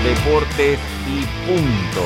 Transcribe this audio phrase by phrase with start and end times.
[0.00, 2.02] Deportes y Punto.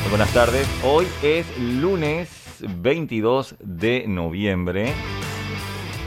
[0.00, 0.66] Muy buenas tardes.
[0.82, 2.28] Hoy es lunes
[2.60, 4.94] 22 de noviembre.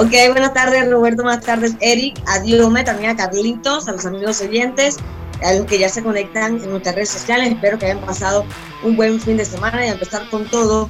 [0.00, 1.24] Ok, buenas tardes, Roberto.
[1.24, 2.22] Buenas tardes, Eric.
[2.28, 4.96] A Diome, también a Carlitos, a los amigos oyentes,
[5.42, 7.50] a los que ya se conectan en nuestras redes sociales.
[7.50, 8.44] Espero que hayan pasado
[8.84, 10.88] un buen fin de semana y a empezar con todo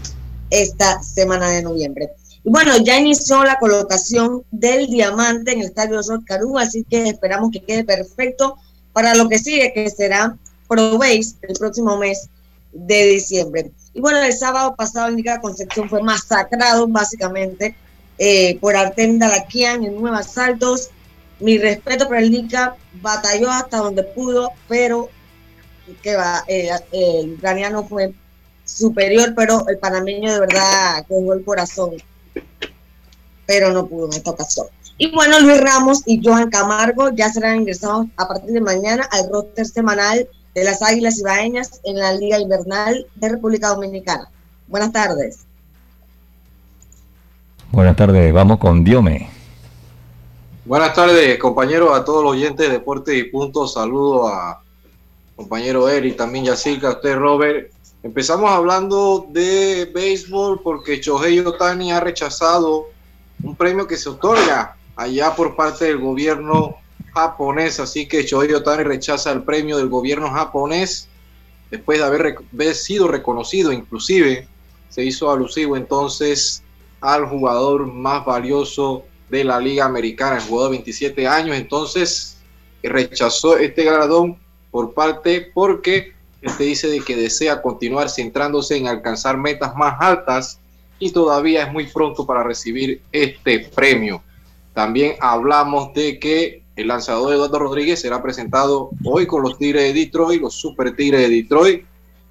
[0.51, 2.11] esta semana de noviembre.
[2.45, 7.09] Y bueno, ya inició la colocación del diamante en el estadio Sol Carú, así que
[7.09, 8.59] esperamos que quede perfecto
[8.93, 10.37] para lo que sigue, que será
[10.69, 12.29] ProBase el próximo mes
[12.73, 13.73] de diciembre.
[13.95, 17.75] Y bueno, el sábado pasado el Nica Concepción fue masacrado básicamente
[18.19, 20.91] eh, por Artenda Laquian en Nuevas Saltos.
[21.41, 25.09] Mi respeto para el Nica, batalló hasta donde pudo, pero
[26.49, 28.13] eh, el ucraniano fue
[28.65, 31.93] superior, pero el panameño de verdad cogió el corazón,
[33.47, 34.67] pero no pudo en esta ocasión.
[34.99, 39.31] Y bueno, Luis Ramos y Johan Camargo ya serán ingresados a partir de mañana al
[39.31, 44.29] roster semanal de las Águilas Ibaeñas en la Liga Invernal de República Dominicana.
[44.67, 45.48] Buenas tardes.
[47.71, 49.29] Buenas tardes, vamos con Diome.
[50.65, 53.67] Buenas tardes, compañeros, a todos los oyentes de Deporte y Punto.
[53.69, 54.63] Saludo a
[55.37, 57.71] compañero Eric, también Yacirca, a usted Robert.
[58.03, 62.87] Empezamos hablando de béisbol porque Shohei Otani ha rechazado
[63.43, 66.77] un premio que se otorga allá por parte del gobierno
[67.13, 71.07] japonés, así que Shohei Otani rechaza el premio del gobierno japonés
[71.71, 74.49] después de haber sido reconocido, inclusive
[74.89, 76.63] se hizo alusivo entonces
[77.01, 82.39] al jugador más valioso de la Liga Americana, el jugador de 27 años, entonces
[82.83, 84.37] rechazó este galardón
[84.71, 90.61] por parte porque este dice de que desea continuar centrándose en alcanzar metas más altas
[90.99, 94.23] y todavía es muy pronto para recibir este premio.
[94.73, 100.01] También hablamos de que el lanzador Eduardo Rodríguez será presentado hoy con los Tigres de
[100.01, 101.85] Detroit, los Super Tigres de Detroit.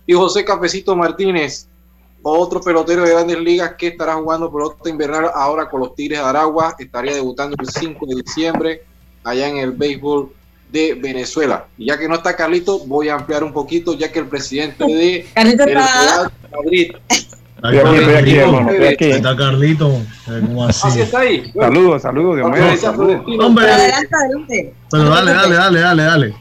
[0.06, 1.68] Y José Cafecito Martínez,
[2.32, 6.26] otro pelotero de grandes ligas que estará jugando pelota invernal ahora con los Tigres de
[6.26, 8.84] Aragua, estaría debutando el 5 de diciembre
[9.24, 10.30] allá en el béisbol
[10.72, 11.66] de Venezuela.
[11.78, 14.84] Y ya que no está Carlito, voy a ampliar un poquito, ya que el presidente
[14.86, 16.32] de Carlito el está- Real
[16.64, 16.92] Madrid,
[17.58, 19.06] Estoy aquí, estoy aquí, hermano, estoy aquí.
[19.12, 20.88] Está Carlito, eh, ¿cómo así?
[20.88, 21.52] así está ahí.
[21.56, 23.40] Saludos, saludos, Dios mío.
[23.46, 24.74] Hombre, Adelante, adelante.
[24.92, 26.34] pero dale, dale, dale, dale, dale.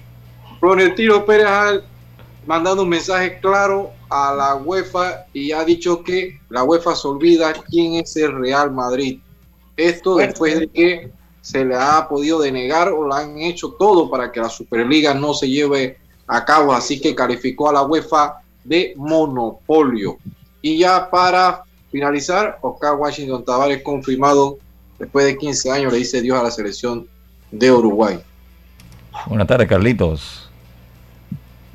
[0.61, 1.47] Florentino Pérez
[2.47, 7.09] al mandando un mensaje claro a la UEFA y ha dicho que la UEFA se
[7.09, 9.21] olvida quién es el Real Madrid.
[9.77, 11.11] Esto después de que
[11.41, 15.35] se le ha podido denegar o lo han hecho todo para que la Superliga no
[15.35, 20.19] se lleve a cabo, así que calificó a la UEFA de monopolio.
[20.63, 24.59] Y ya para finalizar, Oscar Washington Tavares confirmado
[24.99, 27.07] después de 15 años le dice Dios a la selección
[27.51, 28.19] de Uruguay.
[29.27, 30.46] Buenas tardes, Carlitos.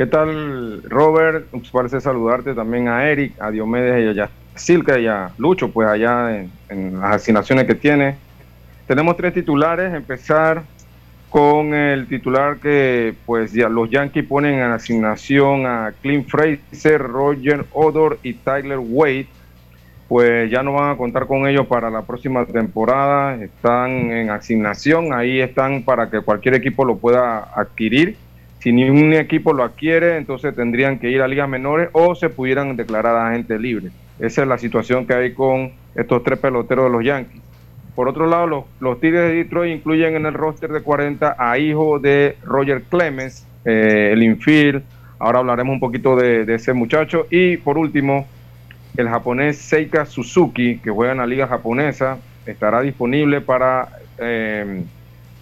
[0.01, 1.45] ¿Qué tal, Robert?
[1.71, 6.35] Parece saludarte también a Eric, a Diomedes y a Silca y a Lucho, pues allá
[6.35, 8.15] en, en las asignaciones que tiene.
[8.87, 9.93] Tenemos tres titulares.
[9.93, 10.63] Empezar
[11.29, 17.65] con el titular que pues ya los Yankees ponen en asignación a Clint Fraser, Roger
[17.71, 19.27] Odor y Tyler Wade.
[20.07, 23.35] Pues ya no van a contar con ellos para la próxima temporada.
[23.35, 25.13] Están en asignación.
[25.13, 28.17] Ahí están para que cualquier equipo lo pueda adquirir.
[28.61, 32.75] Si ningún equipo lo adquiere, entonces tendrían que ir a ligas menores o se pudieran
[32.75, 33.89] declarar a agente libre.
[34.19, 37.41] Esa es la situación que hay con estos tres peloteros de los Yankees.
[37.95, 41.57] Por otro lado, los, los Tigres de Detroit incluyen en el roster de 40 a
[41.57, 44.83] hijo de Roger Clemens, eh, el infield.
[45.17, 47.25] Ahora hablaremos un poquito de, de, ese muchacho.
[47.31, 48.27] Y por último,
[48.95, 54.83] el japonés Seika Suzuki, que juega en la liga japonesa, estará disponible para eh,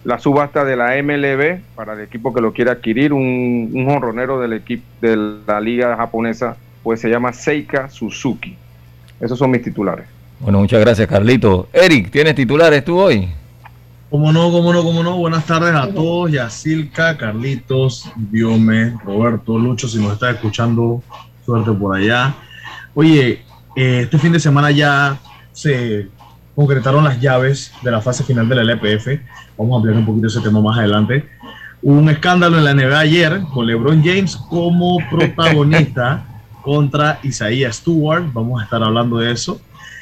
[0.04, 4.40] la subasta de la MLB, para el equipo que lo quiera adquirir, un, un honronero
[4.40, 5.16] del equipo de
[5.46, 8.56] la liga japonesa, pues se llama Seika Suzuki.
[9.20, 10.06] Esos son mis titulares.
[10.40, 11.68] Bueno, muchas gracias, Carlito.
[11.72, 13.28] Eric, ¿tienes titulares tú hoy?
[14.08, 15.18] Cómo no, cómo no, cómo no.
[15.18, 16.32] Buenas tardes a todos.
[16.32, 21.02] Yacilca, Carlitos, Diome, Roberto, Lucho, si nos está escuchando,
[21.44, 22.34] suerte por allá.
[22.94, 23.42] Oye,
[23.76, 25.18] eh, este fin de semana ya
[25.52, 26.08] se
[26.56, 29.20] concretaron las llaves de la fase final de la LPF.
[29.60, 31.28] Vamos a ampliar un poquito ese tema más adelante.
[31.82, 36.24] Hubo un escándalo en la NBA ayer con LeBron James como protagonista
[36.62, 38.24] contra Isaiah Stewart.
[38.32, 39.60] Vamos a estar hablando de eso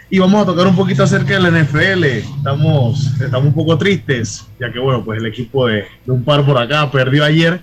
[0.08, 2.04] y vamos a tocar un poquito acerca de la NFL.
[2.04, 6.46] Estamos, estamos un poco tristes, ya que bueno, pues el equipo de, de, un par
[6.46, 7.60] por acá perdió ayer,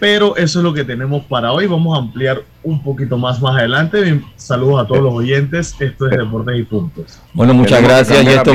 [0.00, 1.66] pero eso es lo que tenemos para hoy.
[1.66, 4.18] Vamos a ampliar un poquito más más adelante.
[4.36, 5.74] Saludos a todos los oyentes.
[5.78, 7.20] Esto es Deportes y Puntos.
[7.34, 8.24] Bueno, muchas gracias.
[8.24, 8.54] Y, esto,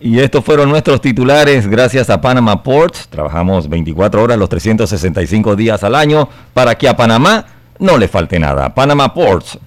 [0.00, 3.08] y estos fueron nuestros titulares gracias a Panama Ports.
[3.08, 7.46] Trabajamos 24 horas los 365 días al año para que a Panamá
[7.78, 8.74] no le falte nada.
[8.74, 9.58] Panama Ports,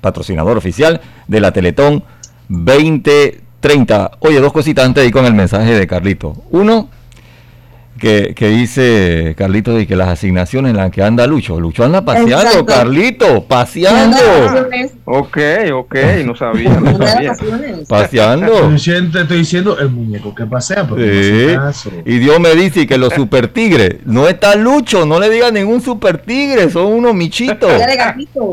[0.00, 2.04] patrocinador oficial de la Teletón
[2.48, 4.12] 2030.
[4.20, 6.36] Oye, dos cositas antes de ir con el mensaje de Carlito.
[6.50, 6.88] Uno,
[7.98, 11.58] que, que, dice Carlito de que las asignaciones en las que anda Lucho.
[11.58, 12.66] Lucho anda paseando, Exacto.
[12.66, 14.18] Carlito, paseando.
[15.10, 15.38] Ok,
[15.72, 15.94] ok,
[16.26, 17.32] no sabía, no sabía.
[17.88, 18.76] Paseando.
[18.76, 20.86] Te estoy diciendo el muñeco que pasea.
[20.86, 21.56] Sí.
[21.56, 25.50] No y Dios me dice que los super tigres, no está Lucho, no le diga
[25.50, 27.72] ningún super tigre, son unos michitos.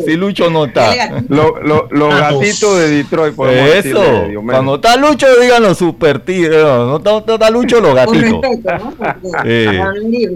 [0.05, 1.21] Si Lucho no está.
[1.27, 3.43] Los lo, lo gatitos de Detroit, Eso.
[3.43, 6.63] Decirle, Cuando está Lucho, digan los super tigres.
[6.63, 8.41] No, no, está, no está Lucho, los gatitos.
[8.41, 9.43] Respeto, ¿no?
[9.43, 10.29] Sí.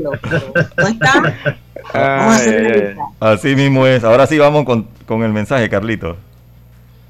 [0.77, 1.35] ¿No está?
[1.93, 4.03] Ay, ay, Así mismo es.
[4.03, 6.17] Ahora sí vamos con, con el mensaje, Carlito.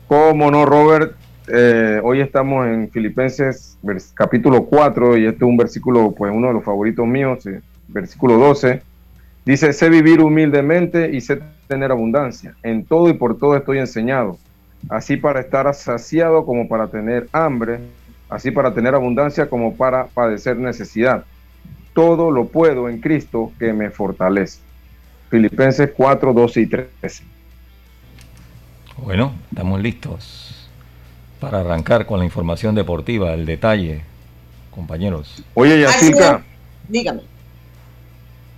[0.07, 1.13] Cómo no, Robert.
[1.47, 3.77] Eh, hoy estamos en Filipenses
[4.13, 8.37] capítulo 4 y este es un versículo, pues uno de los favoritos míos, eh, versículo
[8.37, 8.81] 12.
[9.45, 12.55] Dice, sé vivir humildemente y sé tener abundancia.
[12.61, 14.37] En todo y por todo estoy enseñado.
[14.89, 17.79] Así para estar saciado como para tener hambre,
[18.29, 21.25] así para tener abundancia como para padecer necesidad
[21.93, 24.61] todo lo puedo en Cristo que me fortalece.
[25.29, 27.23] Filipenses 4, 12 y 13.
[28.97, 30.69] Bueno, estamos listos
[31.39, 34.01] para arrancar con la información deportiva, el detalle,
[34.71, 35.43] compañeros.
[35.53, 36.43] Oye, Yacirca.
[36.87, 37.21] Dígame.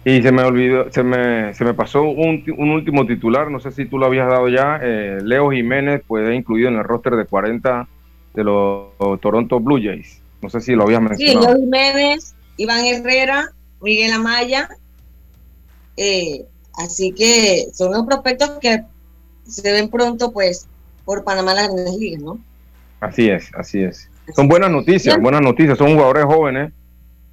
[0.03, 3.71] Y se me olvidó, se me, se me pasó un, un, último titular, no sé
[3.71, 4.79] si tú lo habías dado ya.
[4.81, 7.87] Eh, Leo Jiménez puede incluido en el roster de 40
[8.33, 10.19] de los, los Toronto Blue Jays.
[10.41, 11.41] No sé si lo habías mencionado.
[11.41, 14.69] Sí, Leo Jiménez, Iván Herrera, Miguel Amaya.
[15.97, 16.45] Eh,
[16.77, 18.83] así que son los prospectos que
[19.47, 20.67] se ven pronto, pues,
[21.05, 22.39] por Panamá las grandes ligas, ¿no?
[22.99, 24.09] Así es, así es.
[24.35, 25.77] Son buenas noticias, buenas noticias.
[25.77, 26.71] Son jugadores jóvenes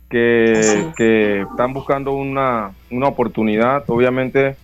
[0.08, 3.84] que, que están buscando una, una oportunidad.
[3.88, 4.56] Obviamente,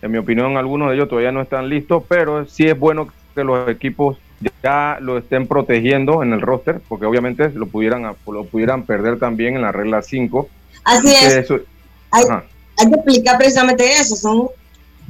[0.00, 3.44] en mi opinión, algunos de ellos todavía no están listos, pero sí es bueno que
[3.44, 4.16] los equipos
[4.62, 9.56] ya lo estén protegiendo en el roster, porque obviamente lo pudieran, lo pudieran perder también
[9.56, 10.48] en la regla 5.
[10.84, 11.34] Así es.
[11.34, 11.58] Eso,
[12.10, 12.24] hay,
[12.76, 14.16] hay, que explicar precisamente eso.
[14.16, 14.48] Son,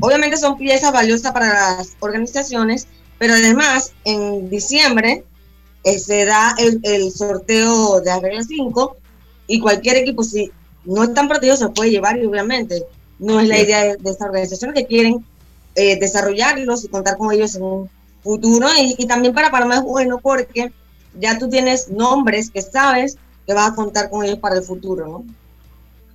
[0.00, 2.86] obviamente son piezas valiosas para las organizaciones,
[3.18, 5.24] pero además en diciembre
[5.84, 8.96] eh, se da el, el, sorteo de la regla 5
[9.46, 10.50] y cualquier equipo, si
[10.84, 12.84] no están protegidos, se puede llevar y obviamente
[13.18, 15.24] no es la idea de, esta organización, que quieren
[15.74, 17.90] eh, desarrollarlos y contar con ellos en un
[18.22, 18.66] futuro.
[18.78, 20.72] Y, y, también para Panamá es bueno porque
[21.18, 23.16] ya tú tienes nombres que sabes
[23.46, 25.24] que vas a contar con ellos para el futuro, ¿no?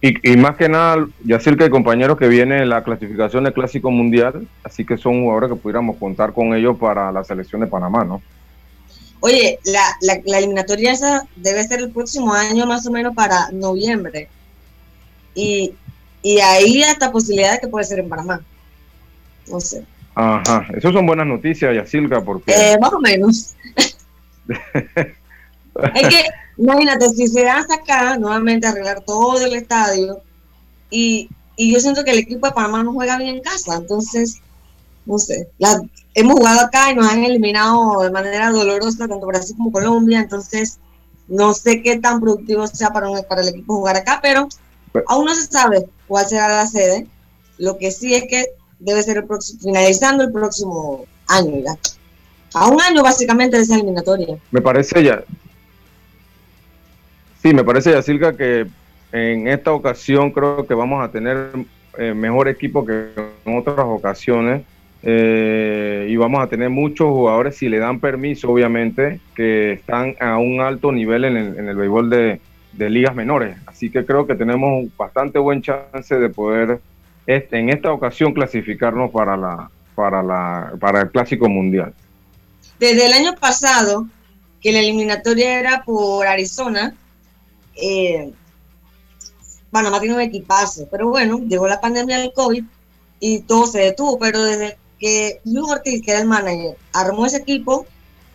[0.01, 3.91] Y, y más que nada, ya sé que compañeros que viene la clasificación del Clásico
[3.91, 8.05] Mundial, así que son jugadores que pudiéramos contar con ellos para la selección de Panamá,
[8.05, 8.21] ¿no?
[9.19, 13.49] Oye, la, la, la, eliminatoria esa debe ser el próximo año más o menos para
[13.51, 14.29] noviembre.
[15.35, 15.73] Y,
[16.21, 18.41] y ahí hasta posibilidad de que puede ser en Panamá.
[19.47, 19.83] No sé.
[20.15, 22.53] Ajá, eso son buenas noticias, Yacilca, porque...
[22.53, 23.55] Eh, más o menos.
[25.93, 26.23] es que,
[26.59, 30.21] imagínate, si se hace acá, nuevamente arreglar todo el estadio,
[30.91, 34.41] y, y yo siento que el equipo de Panamá no juega bien en casa, entonces,
[35.05, 35.81] no sé, la,
[36.13, 40.79] hemos jugado acá y nos han eliminado de manera dolorosa tanto Brasil como Colombia, entonces
[41.27, 44.49] no sé qué tan productivo sea para, para el equipo jugar acá, pero
[45.07, 47.07] aún no se sabe cuál será la sede.
[47.57, 48.47] Lo que sí es que
[48.79, 51.77] debe ser el próximo, finalizando el próximo año ya.
[52.53, 54.39] A un año básicamente de esa eliminatoria.
[54.51, 55.23] Me parece ya.
[57.41, 58.67] Sí, me parece, Yacilca, que
[59.11, 61.51] en esta ocasión creo que vamos a tener
[61.97, 63.09] eh, mejor equipo que
[63.45, 64.63] en otras ocasiones.
[65.01, 70.37] Eh, y vamos a tener muchos jugadores, si le dan permiso, obviamente, que están a
[70.37, 72.41] un alto nivel en el, en el béisbol de,
[72.77, 73.57] ligas menores.
[73.65, 76.79] Así que creo que tenemos bastante buen chance de poder
[77.27, 81.93] este, en esta ocasión clasificarnos para, la, para, la, para el Clásico Mundial.
[82.79, 84.05] Desde el año pasado,
[84.61, 86.93] que la eliminatoria era por Arizona,
[87.81, 88.33] eh,
[89.71, 92.63] Panamá tiene un equipazo, pero bueno, llegó la pandemia del COVID
[93.19, 97.37] y todo se detuvo, pero desde que Luis Ortiz, que era el manager, armó ese
[97.37, 97.85] equipo,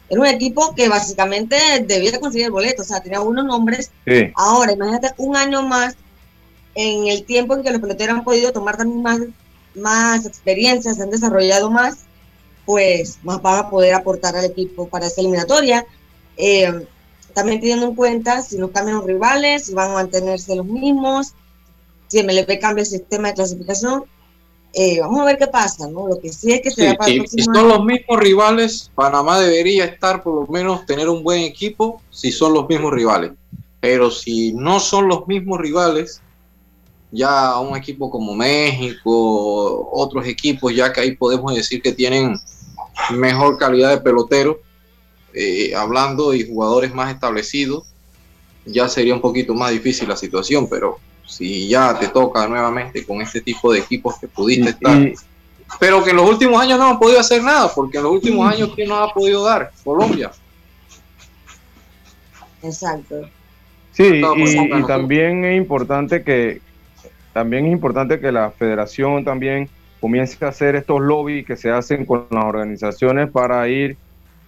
[0.09, 3.91] era un equipo que básicamente debía conseguir el boleto, o sea, tenía unos nombres.
[4.07, 4.33] Sí.
[4.35, 5.97] Ahora, imagínate un año más
[6.75, 9.21] en el tiempo en que los peloteros han podido tomar también más,
[9.75, 11.99] más experiencias, han desarrollado más,
[12.65, 15.87] pues más van a poder aportar al equipo para esa eliminatoria.
[16.37, 16.87] Eh,
[17.35, 21.35] también teniendo en cuenta si no cambian los rivales, si van a mantenerse los mismos,
[22.07, 24.05] si MLP cambia el sistema de clasificación.
[24.73, 26.09] Eh, vamos a ver qué pasa, ¿no?
[26.09, 29.85] Lo que sí es que sí, para si, si son los mismos rivales, Panamá debería
[29.85, 33.33] estar por lo menos tener un buen equipo si son los mismos rivales.
[33.81, 36.23] Pero si no son los mismos rivales,
[37.13, 42.37] ya un equipo como México, otros equipos, ya que ahí podemos decir que tienen
[43.13, 44.59] mejor calidad de pelotero,
[45.35, 47.85] eh, hablando y jugadores más establecidos,
[48.65, 53.21] ya sería un poquito más difícil la situación, pero si ya te toca nuevamente con
[53.21, 55.13] este tipo de equipos que pudiste estar.
[55.81, 58.53] Pero que en los últimos años no han podido hacer nada, porque en los últimos
[58.53, 59.73] años, ¿quién nos ha podido dar?
[59.83, 60.31] Colombia.
[62.63, 63.29] Exacto.
[63.93, 66.61] Sí, y, y también es importante que
[67.33, 69.69] también es importante que la federación también
[70.01, 73.97] comience a hacer estos lobbies que se hacen con las organizaciones para ir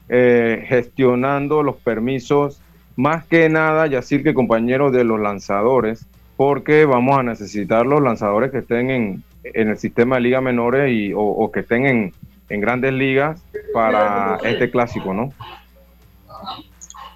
[0.08, 2.60] eh, gestionando los permisos,
[2.96, 8.50] más que nada, Yacir, que compañeros de los lanzadores, porque vamos a necesitar los lanzadores
[8.50, 12.12] que estén en, en el sistema de ligas menores y, o, o que estén en,
[12.48, 13.40] en grandes ligas
[13.72, 15.32] para este clásico, ¿no?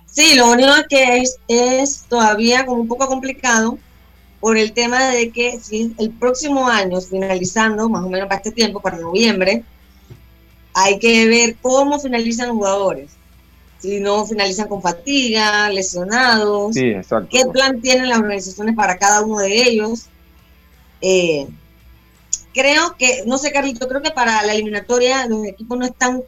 [0.06, 3.78] Sí, lo único que es, es todavía como un poco complicado
[4.40, 8.50] por el tema de que si el próximo año, finalizando más o menos para este
[8.50, 9.62] tiempo, para noviembre,
[10.82, 13.10] hay que ver cómo finalizan los jugadores.
[13.78, 17.28] Si no finalizan con fatiga, lesionados, Sí, exacto.
[17.30, 20.06] qué plan tienen las organizaciones para cada uno de ellos.
[21.00, 21.46] Eh,
[22.52, 26.22] creo que, no sé, Carlito, creo que para la eliminatoria los equipos no están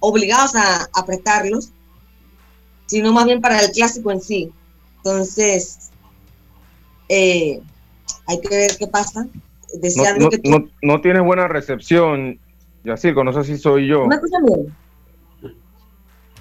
[0.00, 1.70] obligados a, a prestarlos,
[2.86, 4.50] sino más bien para el clásico en sí.
[4.96, 5.90] Entonces,
[7.08, 7.60] eh,
[8.26, 9.22] hay que ver qué pasa.
[9.24, 10.50] No, Deseando no, que tú...
[10.50, 12.38] no- no tienes buena recepción,
[12.88, 14.06] Yacirco, no sé si soy yo.
[14.06, 14.74] ¿Me escuchan bien?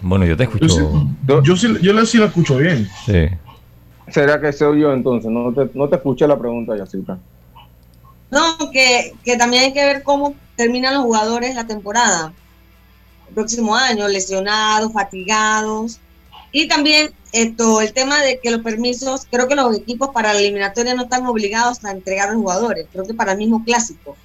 [0.01, 1.07] Bueno, yo te Yo sí, escucho.
[1.27, 2.87] Yo- yo sí, yo la- sí la escucho bien.
[3.05, 3.25] Sí.
[4.09, 5.29] ¿Será que soy yo entonces?
[5.29, 7.17] No te, no te escuché la pregunta, Yacirca.
[8.29, 12.33] No, que, que también hay que ver cómo terminan los jugadores la temporada.
[13.29, 15.99] El próximo año, lesionados, fatigados.
[16.51, 20.39] Y también esto, el tema de que los permisos, creo que los equipos para la
[20.39, 24.15] eliminatoria no están obligados a entregar a los jugadores, creo que para el mismo clásico.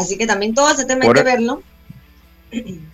[0.00, 1.62] Así que también todo ese tema Por hay que e- verlo.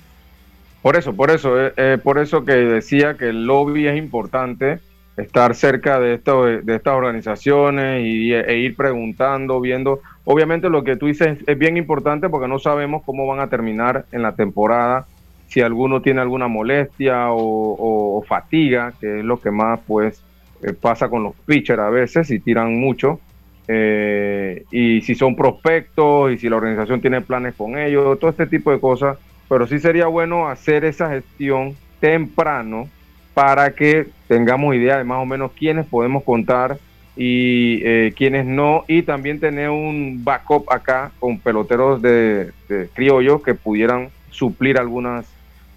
[0.83, 4.79] Por eso, por eso, eh, eh, por eso que decía que el lobby es importante,
[5.17, 10.01] estar cerca de, esto, de estas organizaciones y, e ir preguntando, viendo.
[10.25, 14.07] Obviamente lo que tú dices es bien importante porque no sabemos cómo van a terminar
[14.13, 15.09] en la temporada,
[15.47, 20.25] si alguno tiene alguna molestia o, o- o fatiga, que es lo que más pues
[20.63, 23.23] eh, pasa con los pitchers a veces y tiran mucho.
[23.69, 28.47] Eh, y si son prospectos y si la organización tiene planes con ellos, todo este
[28.47, 29.19] tipo de cosas.
[29.49, 32.89] Pero sí sería bueno hacer esa gestión temprano
[33.35, 36.79] para que tengamos idea de más o menos quiénes podemos contar
[37.17, 43.43] y eh, quiénes no, y también tener un backup acá con peloteros de, de criollos
[43.43, 45.27] que pudieran suplir algunas,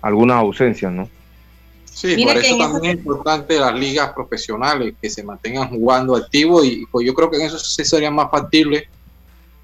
[0.01, 1.07] algunas ausencias, ¿no?
[1.99, 6.85] Sí, por eso también es importante las ligas profesionales que se mantengan jugando activo y
[6.89, 8.87] pues yo creo que en eso sí sería más factible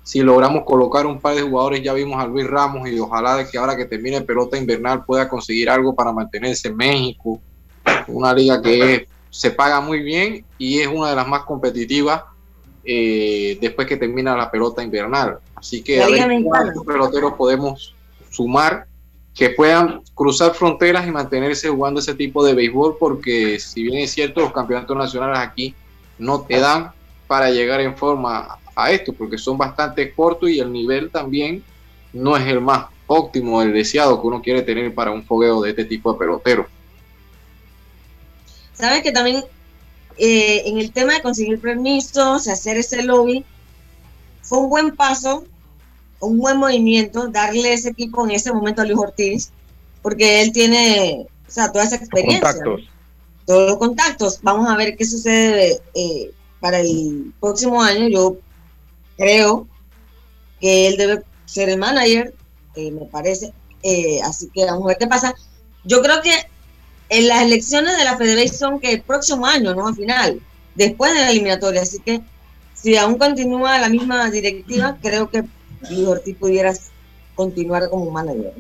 [0.04, 3.50] si logramos colocar un par de jugadores, ya vimos a Luis Ramos y ojalá de
[3.50, 7.39] que ahora que termine pelota invernal pueda conseguir algo para mantenerse en México,
[8.08, 12.22] una liga que se paga muy bien y es una de las más competitivas
[12.84, 15.39] eh, después que termina la pelota invernal.
[15.56, 17.96] Así que a ver cuántos peloteros podemos
[18.30, 18.88] sumar
[19.36, 24.12] que puedan cruzar fronteras y mantenerse jugando ese tipo de béisbol, porque si bien es
[24.12, 25.75] cierto, los campeonatos nacionales aquí
[26.18, 26.94] no te dan
[27.27, 31.63] para llegar en forma a esto, porque son bastante cortos y el nivel también
[32.13, 35.72] no es el más óptimo, el deseado que uno quiere tener para un fogueo de
[35.72, 36.68] este tipo de pelotero.
[38.74, 39.44] Sabes que también
[40.18, 43.44] eh, en el tema de conseguir permisos, hacer ese lobby,
[44.42, 45.46] fue un buen paso
[46.19, 49.51] un buen movimiento darle ese equipo en ese momento a Luis Ortiz,
[50.01, 52.41] porque él tiene, o sea, toda esa experiencia.
[52.41, 52.89] Contactos.
[53.45, 54.39] Todos los contactos.
[54.41, 58.07] Vamos a ver qué sucede eh, para el próximo año.
[58.07, 58.38] Yo
[59.17, 59.67] creo
[60.60, 62.34] que él debe ser el manager,
[62.75, 63.53] eh, me parece.
[63.84, 65.36] Eh, así que vamos a ver qué pasa.
[65.84, 66.34] Yo creo que
[67.10, 69.88] en las elecciones de la Federación son que el próximo año, ¿no?
[69.88, 70.41] Al final,
[70.74, 71.81] después de la eliminatoria.
[71.81, 72.22] Así que
[72.74, 75.43] si aún continúa la misma directiva, creo que
[75.89, 76.91] y Ortiz pudieras
[77.36, 78.53] continuar como manager.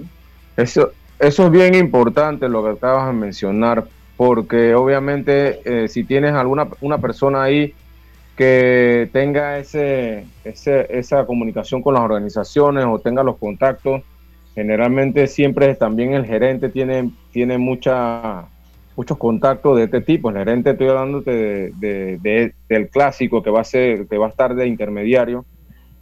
[0.57, 3.85] Eso, eso es bien importante lo que acabas de mencionar,
[4.17, 7.73] porque obviamente eh, si tienes alguna una persona ahí
[8.35, 14.01] que tenga ese, ese, esa comunicación con las organizaciones o tenga los contactos,
[14.53, 18.45] generalmente siempre también el gerente tiene, tiene mucha,
[18.95, 20.29] muchos contactos de este tipo.
[20.29, 24.29] El gerente estoy hablando de, de, del clásico que va a ser, que va a
[24.29, 25.45] estar de intermediario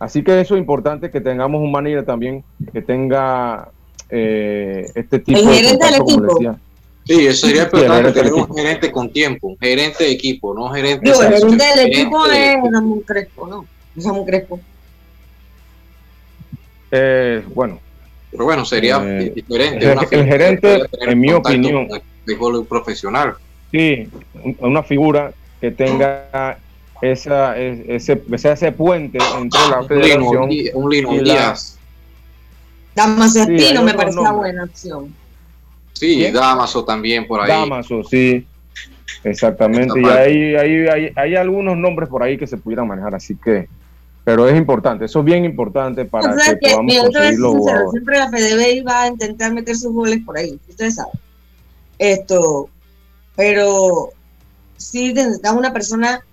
[0.04, 3.70] Así que eso es importante que tengamos un manager también que tenga
[4.10, 6.58] eh, este tipo el de gerente del equipo.
[7.06, 11.10] Sí, eso sería importante tener un gerente con tiempo, gerente de equipo, no gerente.
[11.10, 13.66] Digo, el gerente del equipo es Ramón Crespo, ¿no?
[13.96, 14.60] Es Ramón Crespo.
[16.92, 17.80] Eh, bueno.
[18.30, 19.90] Pero bueno, sería eh, diferente.
[19.90, 23.36] El, el gerente, en mi opinión, de profesional.
[23.72, 24.10] Sí,
[24.60, 26.58] una figura que tenga
[27.12, 31.78] esa, ese, ese puente entre la federación un Lino, y Díaz.
[32.96, 35.14] Damaso Espino me parece una buena opción.
[35.94, 37.50] Sí, Damaso también por ahí.
[37.50, 38.48] Damaso, sí.
[39.26, 40.00] Exactamente.
[40.00, 43.68] Y hay, hay, hay, hay, algunos nombres por ahí que se pudieran manejar, así que.
[44.24, 47.56] Pero es importante, eso es bien importante para que, podamos conseguirlo.
[47.92, 51.12] Siempre la PDB va a intentar meter sus goles por ahí, ustedes saben.
[52.00, 52.70] Esto,
[53.36, 54.12] pero
[54.78, 56.24] sí necesitamos una persona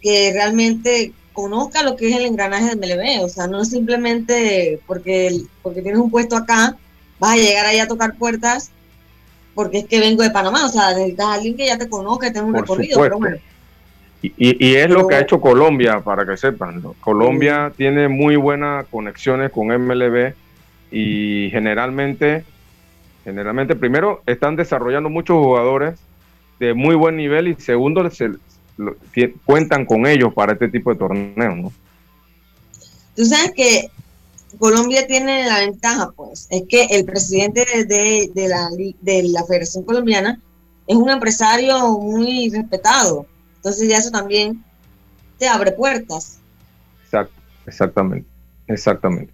[0.00, 5.42] que realmente conozca lo que es el engranaje del MLB, o sea, no simplemente porque,
[5.62, 6.76] porque tienes un puesto acá,
[7.18, 8.70] vas a llegar ahí a tocar puertas
[9.54, 12.28] porque es que vengo de Panamá, o sea, necesitas a alguien que ya te conozca,
[12.28, 13.36] que tenga un recorrido, pero bueno.
[14.22, 16.82] Y, y, es lo que ha hecho Colombia, para que sepan.
[17.00, 20.34] Colombia tiene muy buenas conexiones con MLB
[20.90, 22.44] y generalmente,
[23.24, 25.98] generalmente, primero, están desarrollando muchos jugadores
[26.58, 28.32] de muy buen nivel y segundo, se,
[29.44, 31.72] cuentan con ellos para este tipo de torneos, ¿no?
[33.14, 33.90] Tú sabes que
[34.58, 38.68] Colombia tiene la ventaja, pues, es que el presidente de, de, la,
[39.00, 40.40] de la Federación Colombiana
[40.86, 43.26] es un empresario muy respetado.
[43.56, 44.64] Entonces ya eso también
[45.38, 46.38] te abre puertas.
[47.04, 47.34] Exacto,
[47.66, 48.28] exactamente,
[48.66, 49.32] exactamente.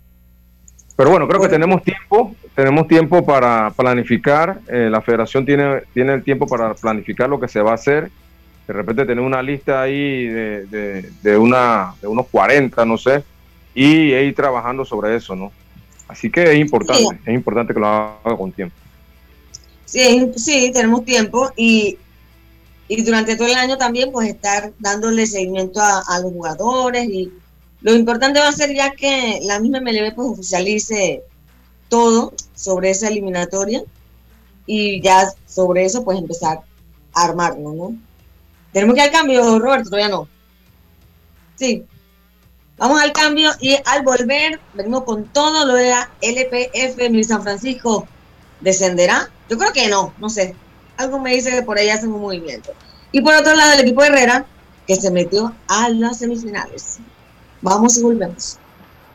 [0.96, 4.60] Pero bueno, creo que tenemos tiempo, tenemos tiempo para planificar.
[4.68, 8.10] Eh, la federación tiene, tiene el tiempo para planificar lo que se va a hacer
[8.66, 13.22] de repente tener una lista ahí de, de, una, de unos 40, no sé,
[13.74, 15.52] y ir trabajando sobre eso, ¿no?
[16.08, 18.74] Así que es importante, es importante que lo haga con tiempo.
[19.84, 21.96] Sí, sí, tenemos tiempo y,
[22.88, 27.32] y durante todo el año también pues estar dándole seguimiento a, los jugadores y
[27.82, 31.22] lo importante va a ser ya que la misma MLB pues oficialice
[31.88, 33.82] todo sobre esa eliminatoria
[34.66, 36.62] y ya sobre eso pues empezar
[37.12, 38.05] a armarlo, ¿no?
[38.76, 40.28] Tenemos que ir al cambio, Roberto, todavía no.
[41.54, 41.86] Sí.
[42.76, 47.42] Vamos al cambio y al volver venimos con todo lo de la LPF mi San
[47.42, 48.06] Francisco.
[48.60, 49.30] ¿Descenderá?
[49.48, 50.54] Yo creo que no, no sé.
[50.98, 52.74] Algo me dice que por ahí hacen un movimiento.
[53.12, 54.44] Y por otro lado, el equipo Herrera,
[54.86, 56.98] que se metió a las semifinales.
[57.62, 58.58] Vamos y volvemos.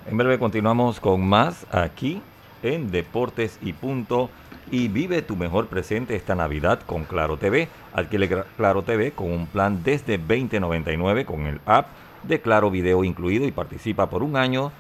[0.09, 2.19] En breve continuamos con más aquí
[2.63, 4.31] en Deportes y Punto.
[4.71, 7.67] Y vive tu mejor presente esta Navidad con Claro TV.
[7.93, 11.87] Adquiere Claro TV con un plan desde 2099 con el app
[12.23, 14.71] de Claro Video incluido y participa por un año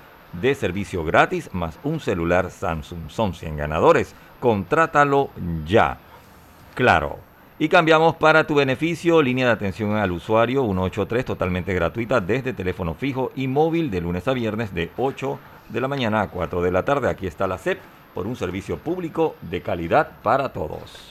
[0.41, 3.09] de servicio gratis más un celular Samsung.
[3.09, 4.15] Son 100 ganadores.
[4.39, 5.29] Contrátalo
[5.65, 5.97] ya.
[6.73, 7.19] Claro.
[7.59, 12.93] Y cambiamos para tu beneficio, línea de atención al usuario 183 totalmente gratuita desde teléfono
[12.93, 16.71] fijo y móvil de lunes a viernes de 8 de la mañana a 4 de
[16.71, 17.09] la tarde.
[17.09, 17.77] Aquí está la CEP
[18.13, 21.10] por un servicio público de calidad para todos.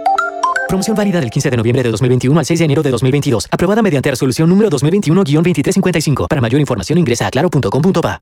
[0.71, 3.49] Promoción válida del 15 de noviembre de 2021 al 6 de enero de 2022.
[3.51, 6.29] Aprobada mediante resolución número 2021-2355.
[6.29, 8.21] Para mayor información ingresa a claro.com.pa.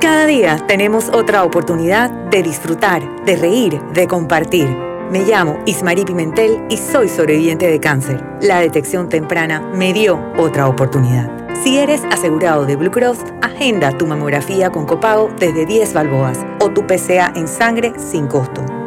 [0.00, 4.68] Cada día tenemos otra oportunidad de disfrutar, de reír, de compartir.
[5.10, 8.24] Me llamo Ismarí Pimentel y soy sobreviviente de cáncer.
[8.40, 11.32] La detección temprana me dio otra oportunidad.
[11.64, 16.70] Si eres asegurado de Blue Cross, agenda tu mamografía con copago desde 10 balboas o
[16.70, 18.64] tu PCA en sangre sin costo.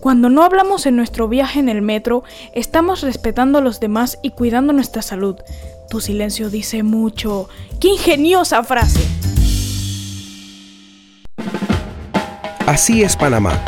[0.00, 4.30] Cuando no hablamos en nuestro viaje en el metro, estamos respetando a los demás y
[4.30, 5.36] cuidando nuestra salud.
[5.90, 7.50] Tu silencio dice mucho.
[7.78, 9.06] ¡Qué ingeniosa frase!
[12.66, 13.60] Así es Panamá.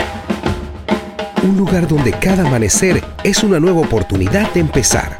[1.42, 5.18] Un lugar donde cada amanecer es una nueva oportunidad de empezar.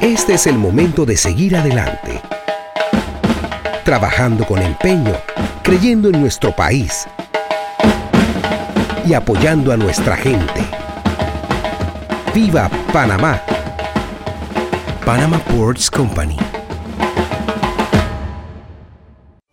[0.00, 2.20] Este es el momento de seguir adelante.
[3.84, 5.14] Trabajando con empeño,
[5.62, 7.06] creyendo en nuestro país
[9.10, 10.64] y apoyando a nuestra gente.
[12.32, 13.40] ¡Viva Panamá!
[15.04, 16.49] Panama Ports Company.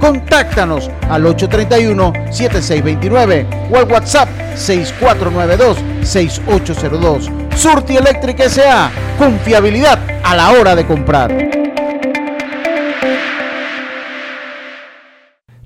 [0.00, 7.54] Contáctanos al 831-7629 o al WhatsApp 6492-6802.
[7.54, 8.90] Surti Electric S.A.
[9.18, 11.50] Confiabilidad a la hora de comprar.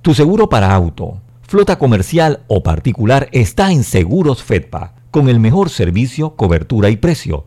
[0.03, 5.71] Tu seguro para auto, flota comercial o particular está en Seguros Fedpa, con el mejor
[5.71, 7.47] servicio, cobertura y precio.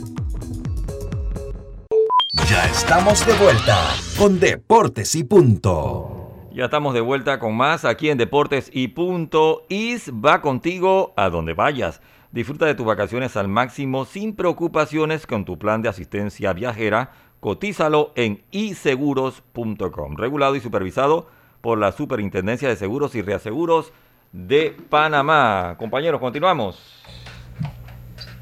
[2.49, 3.77] Ya estamos de vuelta
[4.17, 6.15] con Deportes y Punto.
[6.53, 9.65] Ya estamos de vuelta con más aquí en Deportes y Punto.
[9.69, 12.01] Is va contigo a donde vayas.
[12.33, 17.13] Disfruta de tus vacaciones al máximo sin preocupaciones con tu plan de asistencia viajera.
[17.41, 20.17] Cotízalo en iseguros.com.
[20.17, 21.29] Regulado y supervisado
[21.61, 23.93] por la Superintendencia de Seguros y Reaseguros
[24.33, 25.77] de Panamá.
[25.79, 26.79] Compañeros, continuamos.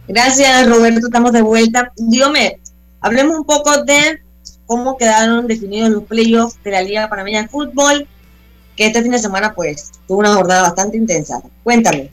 [0.08, 1.06] Gracias, Roberto.
[1.06, 1.92] Estamos de vuelta.
[1.96, 2.60] Dígame,
[3.00, 4.20] hablemos un poco de
[4.66, 8.06] cómo quedaron definidos los playoffs de la Liga Panameña de Fútbol,
[8.76, 11.40] que este fin de semana, pues, tuvo una jornada bastante intensa.
[11.62, 12.10] Cuéntame.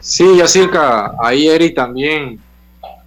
[0.00, 2.38] Sí, Yacirca, ahí Eric también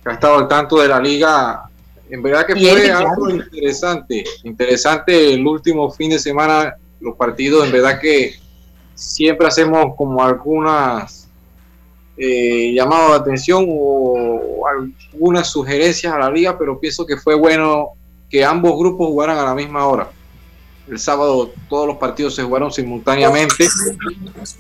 [0.04, 1.67] ha estado al tanto de la liga.
[2.10, 7.72] En verdad que fue algo interesante, interesante el último fin de semana, los partidos, en
[7.72, 8.36] verdad que
[8.96, 11.28] siempre hacemos como algunas
[12.18, 14.64] eh, llamados de atención o
[15.14, 17.90] algunas sugerencias a la liga, pero pienso que fue bueno
[18.30, 20.10] que ambos grupos jugaran a la misma hora.
[20.90, 23.68] El sábado todos los partidos se jugaron simultáneamente,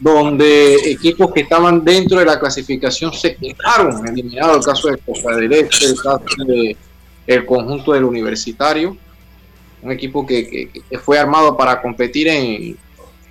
[0.02, 4.58] donde equipos que estaban dentro de la clasificación se quedaron eliminados.
[4.58, 6.76] El caso de Costa del Este, el caso de
[7.28, 8.98] el conjunto del Universitario,
[9.82, 12.78] un equipo que, que, fue armado para competir en,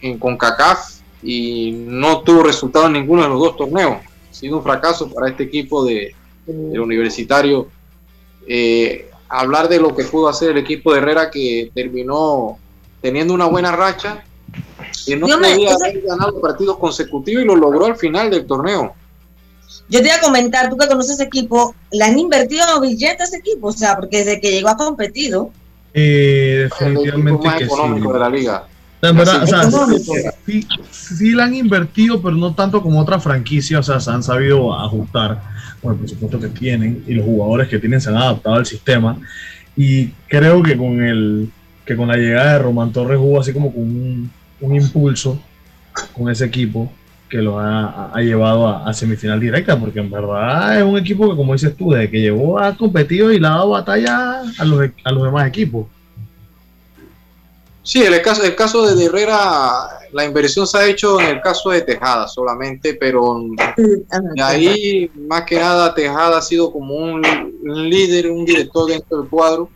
[0.02, 3.96] en CONCACAF y no tuvo resultado en ninguno de los dos torneos.
[4.30, 6.14] Ha sido un fracaso para este equipo de,
[6.46, 7.68] del Universitario.
[8.46, 12.58] Eh, hablar de lo que pudo hacer el equipo de Herrera que terminó
[13.00, 14.24] teniendo una buena racha,
[15.06, 18.94] y no podía haber ganado partidos consecutivos y lo logró al final del torneo.
[19.88, 23.24] Yo te iba a comentar, tú que conoces ese equipo, ¿le han invertido billetes a
[23.24, 23.68] ese equipo?
[23.68, 25.50] O sea, porque desde que llegó ha competido.
[25.94, 28.64] Eh, definitivamente económico de la liga.
[29.00, 29.62] La verdad, o sea,
[30.46, 34.22] sí, sí, la han invertido, pero no tanto como otras franquicias, o sea, se han
[34.22, 35.40] sabido ajustar
[35.82, 39.18] con el presupuesto que tienen y los jugadores que tienen se han adaptado al sistema.
[39.76, 41.50] Y creo que con el
[41.84, 45.40] que con la llegada de Román Torres hubo así como con un, impulso
[46.12, 46.90] con ese equipo
[47.28, 51.52] que lo ha, llevado a, semifinal directa, porque en verdad es un equipo que, como
[51.52, 55.12] dices tú, desde que llegó ha competido y le ha dado batalla a los, a
[55.12, 55.86] los demás equipos.
[57.82, 59.38] Sí, el caso, el caso de Herrera,
[60.12, 63.40] la inversión se ha hecho en el caso de Tejada solamente, pero
[63.76, 67.22] de ahí más que nada Tejada ha sido como un
[67.62, 69.70] líder, un director dentro del cuadro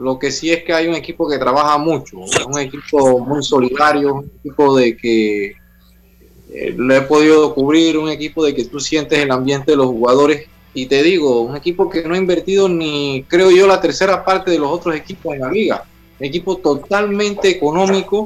[0.00, 4.14] lo que sí es que hay un equipo que trabaja mucho, un equipo muy solidario,
[4.14, 5.52] un equipo de que
[6.52, 9.86] eh, lo he podido cubrir, un equipo de que tú sientes el ambiente de los
[9.86, 10.48] jugadores.
[10.72, 14.50] Y te digo, un equipo que no ha invertido ni, creo yo, la tercera parte
[14.50, 15.84] de los otros equipos en la liga.
[16.18, 18.24] Un equipo totalmente económico.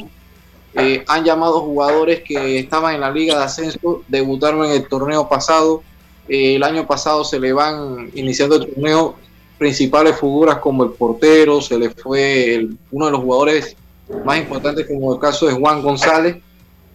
[0.74, 5.28] Eh, han llamado jugadores que estaban en la liga de ascenso, debutaron en el torneo
[5.28, 5.82] pasado.
[6.28, 9.14] Eh, el año pasado se le van iniciando el torneo
[9.58, 13.76] principales figuras como el portero, se le fue uno de los jugadores
[14.24, 16.37] más importantes como el caso de Juan González,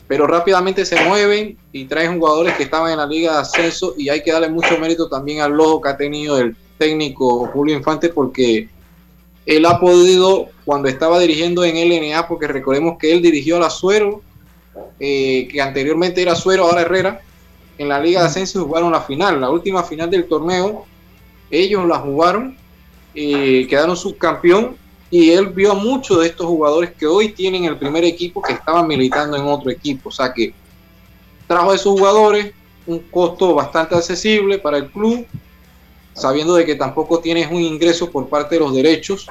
[0.09, 4.09] pero rápidamente se mueven y traen jugadores que estaban en la liga de ascenso y
[4.09, 8.09] hay que darle mucho mérito también al logo que ha tenido el técnico Julio Infante
[8.09, 8.67] porque
[9.45, 13.69] él ha podido, cuando estaba dirigiendo en LNA, porque recordemos que él dirigió a la
[13.69, 14.23] Suero,
[14.99, 17.21] eh, que anteriormente era Suero, ahora Herrera,
[17.77, 20.85] en la Liga de Ascenso jugaron la final, la última final del torneo,
[21.51, 22.57] ellos la jugaron,
[23.13, 24.75] y quedaron subcampeón
[25.11, 28.87] y él vio muchos de estos jugadores que hoy tienen el primer equipo que estaban
[28.87, 30.09] militando en otro equipo.
[30.09, 30.53] O sea que
[31.47, 32.53] trajo a esos jugadores
[32.85, 35.25] un costo bastante accesible para el club,
[36.13, 39.27] sabiendo de que tampoco tienes un ingreso por parte de los derechos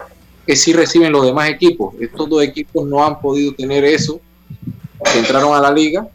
[0.46, 1.94] que sí reciben los demás equipos.
[2.00, 4.20] Estos dos equipos no han podido tener eso,
[5.04, 6.08] que entraron a la liga.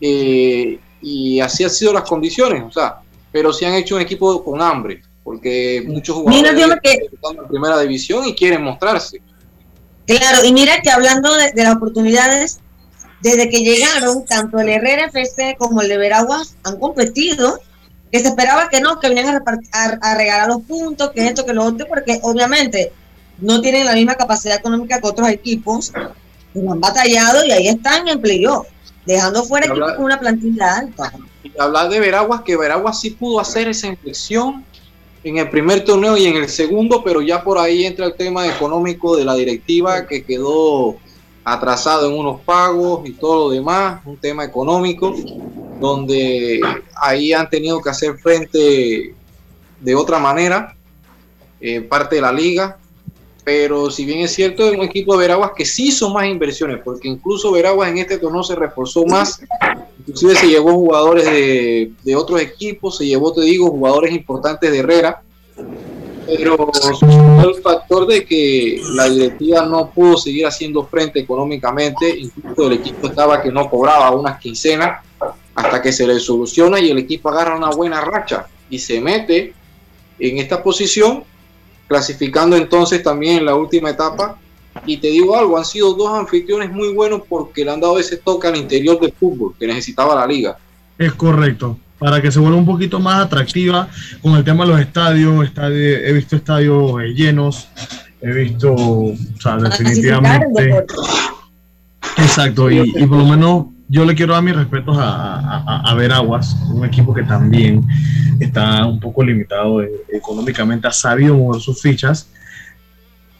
[0.00, 4.42] Eh, y así han sido las condiciones, o sea, pero sí han hecho un equipo
[4.42, 6.90] con hambre porque muchos jugadores Mira, que...
[7.12, 9.20] están en primera división y quieren mostrarse.
[10.06, 12.58] Claro, y mira que hablando de, las oportunidades,
[13.20, 17.60] desde que llegaron, tanto el Herrera FC como el de Veraguas han competido,
[18.10, 19.42] que se esperaba que no, que venían a,
[20.00, 22.92] a, regalar los puntos, que esto, que lo otro, porque obviamente
[23.38, 25.92] no tienen la misma capacidad económica que otros equipos,
[26.52, 28.66] pero han batallado y ahí están en playoff,
[29.06, 31.12] dejando fuera equipos con una plantilla alta.
[31.44, 34.64] Y hablar de Veraguas, que Veraguas sí pudo hacer esa inflexión
[35.24, 38.46] en el primer torneo y en el segundo, pero ya por ahí entra el tema
[38.46, 40.96] económico de la directiva que quedó
[41.44, 45.14] atrasado en unos pagos y todo lo demás, un tema económico,
[45.80, 46.60] donde
[46.94, 49.14] ahí han tenido que hacer frente
[49.80, 50.76] de otra manera,
[51.60, 52.78] eh, parte de la liga,
[53.44, 56.80] pero si bien es cierto, es un equipo de Veraguas que sí hizo más inversiones,
[56.84, 59.40] porque incluso Veraguas en este torneo se reforzó más,
[59.98, 64.78] inclusive se llevó jugadores de, de otros equipos, se llevó, te digo, jugadores importantes de
[64.78, 65.22] Herrera,
[66.26, 66.70] pero
[67.44, 73.08] el factor de que la directiva no pudo seguir haciendo frente económicamente, incluso el equipo
[73.08, 75.04] estaba que no cobraba unas quincenas
[75.54, 79.52] hasta que se le soluciona y el equipo agarra una buena racha y se mete
[80.18, 81.24] en esta posición,
[81.92, 84.38] clasificando entonces también en la última etapa.
[84.86, 88.16] Y te digo algo, han sido dos anfitriones muy buenos porque le han dado ese
[88.16, 90.56] toque al interior del fútbol que necesitaba la liga.
[90.96, 93.88] Es correcto para que se vuelva un poquito más atractiva
[94.22, 95.46] con el tema de los estadios.
[95.58, 97.68] he visto estadios eh, llenos,
[98.22, 100.84] he visto, o sea, definitivamente.
[102.16, 106.82] Exacto, y, por lo menos yo le quiero dar mis respetos a, a, Veraguas, un
[106.86, 107.86] equipo que también
[108.40, 112.30] está un poco limitado eh, económicamente, ha sabido mover sus fichas.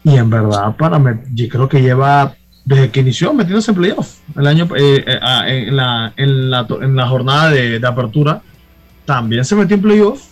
[0.03, 1.01] Y en verdad, para
[1.33, 2.35] yo creo que lleva
[2.65, 6.95] desde que inició metiéndose en playoff el año eh, ah, en, la, en, la, en,
[6.95, 8.41] la, jornada de, de, apertura
[9.05, 10.23] también se metió en playoff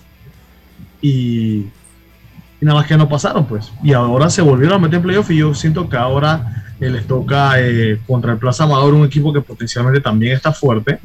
[1.02, 1.66] y,
[2.62, 3.72] nada más que no pasaron, pues.
[3.84, 7.06] Y ahora se volvieron a meter en playoff y yo siento que ahora eh, les
[7.06, 11.00] toca eh, contra el Plaza Amador, un equipo que potencialmente también está fuerte,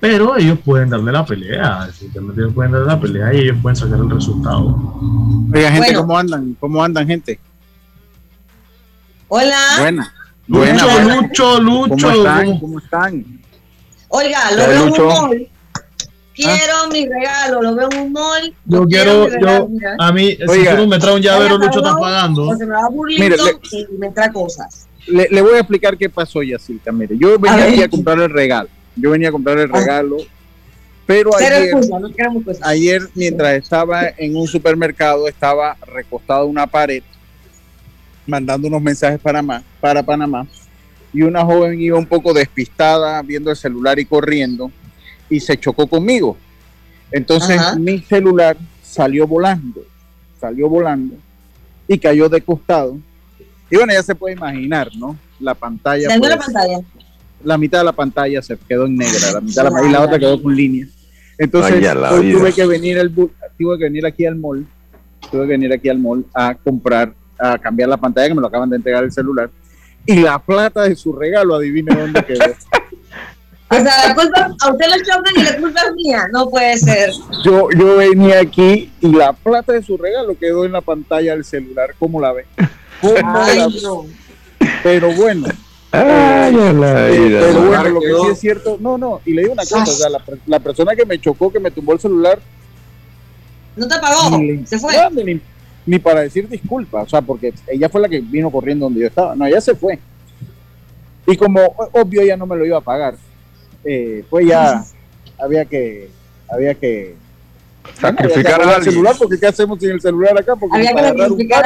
[0.00, 3.98] pero ellos pueden darle la pelea, ellos pueden darle la pelea y ellos pueden sacar
[3.98, 4.98] el resultado.
[5.52, 6.56] Oiga, gente, ¿cómo andan?
[6.58, 7.38] ¿Cómo andan, gente?
[9.28, 9.60] Hola.
[9.78, 10.14] Buena.
[10.46, 11.96] Lucho, Lucho, Lucho.
[11.96, 12.58] ¿Cómo están?
[12.58, 13.24] ¿Cómo están?
[14.08, 15.30] Oiga, lo veo Lucho.
[16.34, 16.88] Quiero ah.
[16.90, 18.54] mi regalo, lo veo en un mall.
[18.64, 22.56] Yo quiero, yo, a mí, si tú me trae un llavero, Lucho está pagando.
[22.56, 24.88] Se me va Mire, le, y me trae cosas.
[25.06, 26.92] Le, le, voy a explicar qué pasó, Yacilca.
[26.92, 28.68] Mire, yo venía aquí a comprar el regalo.
[28.96, 29.78] Yo venía a comprar el ah.
[29.78, 30.16] regalo.
[31.06, 31.74] Pero ayer,
[32.62, 37.02] ayer, mientras estaba en un supermercado, estaba recostado en una pared,
[38.26, 39.42] mandando unos mensajes para,
[39.80, 40.46] para Panamá.
[41.12, 44.70] Y una joven iba un poco despistada, viendo el celular y corriendo
[45.30, 46.36] y se chocó conmigo.
[47.10, 49.82] Entonces mi celular salió volando,
[50.38, 51.16] salió volando
[51.88, 52.98] y cayó de costado.
[53.70, 55.16] Y bueno, ya se puede imaginar, ¿no?
[55.38, 56.08] La pantalla.
[56.08, 56.80] la pues, pantalla?
[57.44, 60.02] La mitad de la pantalla se quedó en negra, la mitad de la, y la
[60.02, 60.88] otra quedó con líneas.
[61.38, 64.66] Entonces, tuve que venir el tuve que venir aquí al mall,
[65.30, 68.48] tuve que venir aquí al mall a comprar, a cambiar la pantalla que me lo
[68.48, 69.50] acaban de entregar el celular.
[70.04, 72.44] Y la plata de su regalo, adivine dónde quedó.
[73.72, 76.26] O sea, la culpa, a usted lo chocan y la culpa es mía.
[76.32, 77.12] No puede ser.
[77.44, 81.44] Yo, yo venía aquí y la plata de su regalo quedó en la pantalla del
[81.44, 81.94] celular.
[81.96, 82.46] ¿Cómo la ve?
[84.82, 85.48] Pero bueno.
[85.92, 87.40] Ay, la vida.
[87.40, 89.86] Pero bueno, lo que sí es cierto, no, no, y le digo una cosa, o
[89.86, 92.38] sea, la, la, persona que me chocó, que me tumbó el celular,
[93.76, 94.94] no te pagó, se fue.
[95.24, 95.40] Ni,
[95.86, 99.06] ni, para decir disculpa, o sea, porque ella fue la que vino corriendo donde yo
[99.06, 99.98] estaba, no, ella se fue.
[101.26, 101.60] Y como
[101.92, 103.16] obvio ella no me lo iba a pagar,
[103.84, 104.84] eh, pues ya
[105.38, 106.10] había que
[106.48, 107.14] había que
[107.98, 111.64] sacrificar al celular porque qué hacemos sin el celular acá porque había que sacrificar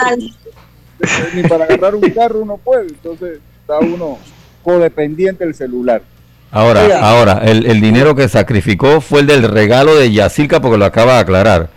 [1.34, 4.18] ni para agarrar un carro uno puede entonces está uno
[4.62, 6.02] codependiente del celular
[6.50, 10.84] ahora ahora el, el, dinero que sacrificó fue el del regalo de Yacirca porque lo
[10.84, 11.68] acaba de aclarar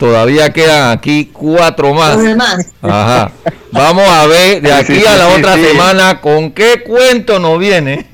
[0.00, 2.18] todavía quedan aquí cuatro más.
[2.80, 3.30] Ajá.
[3.70, 8.06] Vamos a ver de aquí a la otra semana con qué cuento nos viene.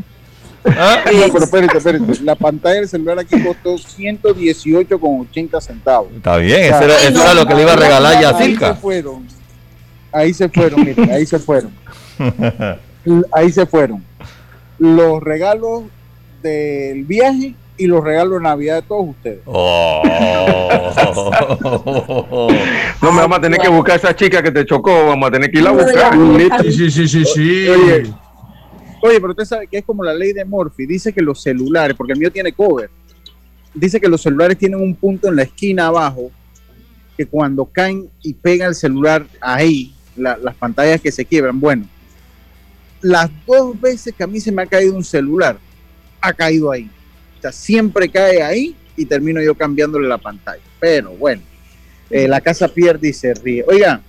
[0.64, 0.98] ¿Ah?
[1.04, 2.24] pero espérate, espérate.
[2.24, 6.08] La pantalla del celular aquí costó 118,80 centavos.
[6.16, 9.24] Está bien, eso, era, lo que le iba a regalar ya Ahí se fueron.
[10.16, 11.70] Ahí se fueron, miren, ahí se fueron.
[13.32, 14.02] ahí se fueron.
[14.78, 15.82] Los regalos
[16.42, 19.40] del viaje y los regalos de Navidad de todos ustedes.
[19.44, 20.02] Oh.
[23.02, 25.32] no me vamos a tener que buscar a esa chica que te chocó, vamos a
[25.32, 26.14] tener que ir a buscar.
[26.62, 27.68] Sí, sí, sí, sí, sí.
[27.68, 28.10] Oye,
[29.02, 30.86] Oye, pero usted sabe que es como la ley de Murphy.
[30.86, 32.88] Dice que los celulares, porque el mío tiene cover,
[33.74, 36.30] dice que los celulares tienen un punto en la esquina abajo
[37.16, 41.86] que cuando caen y pega el celular ahí, las pantallas que se quiebran, bueno,
[43.00, 45.58] las dos veces que a mí se me ha caído un celular,
[46.20, 46.90] ha caído ahí.
[47.38, 50.62] O sea, siempre cae ahí y termino yo cambiándole la pantalla.
[50.80, 51.42] Pero bueno,
[52.10, 53.64] eh, la casa pierde y se ríe.
[53.68, 54.02] Oigan,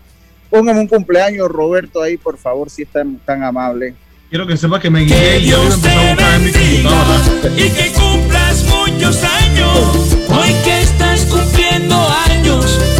[0.50, 3.96] póngame un cumpleaños, Roberto, ahí, por favor, si están tan amable.
[4.30, 7.56] Quiero que sepa que me guié y yo a buscar en mi computadora.
[7.56, 10.18] Y que cumplas muchos años.
[10.30, 11.96] Hoy que estás cumpliendo
[12.28, 12.97] años.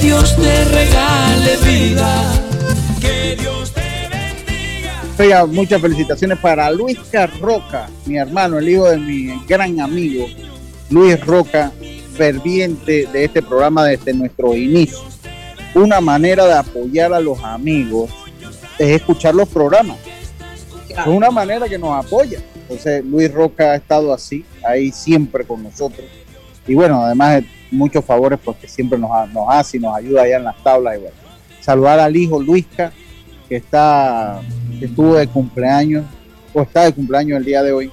[0.00, 2.32] Dios te regale vida.
[3.00, 4.08] Que Dios te
[5.16, 5.46] bendiga.
[5.46, 10.26] Muchas felicitaciones para Luis Carroca, mi hermano, el hijo de mi gran amigo,
[10.90, 11.72] Luis Roca,
[12.16, 15.00] ferviente de este programa desde nuestro inicio.
[15.74, 18.10] Una manera de apoyar a los amigos
[18.78, 19.98] es escuchar los programas.
[20.88, 22.40] Es una manera que nos apoya.
[22.62, 26.06] Entonces Luis Roca ha estado así, ahí siempre con nosotros.
[26.68, 30.36] Y bueno, además de muchos favores porque siempre nos, nos hace y nos ayuda allá
[30.36, 30.96] en las tablas.
[30.96, 31.16] Y bueno,
[31.60, 32.92] saludar al hijo Luisca,
[33.48, 34.40] que está,
[34.78, 36.04] que estuvo de cumpleaños,
[36.52, 37.90] o está de cumpleaños el día de hoy.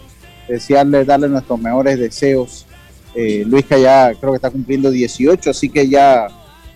[0.47, 2.67] Desearle, darle nuestros mejores deseos
[3.15, 6.27] eh, Luisca ya creo que está cumpliendo 18, así que ya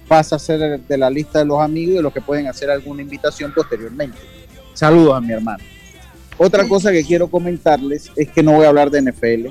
[0.07, 2.69] pasa a ser de la lista de los amigos y de los que pueden hacer
[2.69, 4.17] alguna invitación posteriormente.
[4.73, 5.61] Saludos a mi hermano.
[6.37, 9.49] Otra cosa que quiero comentarles es que no voy a hablar de NFL.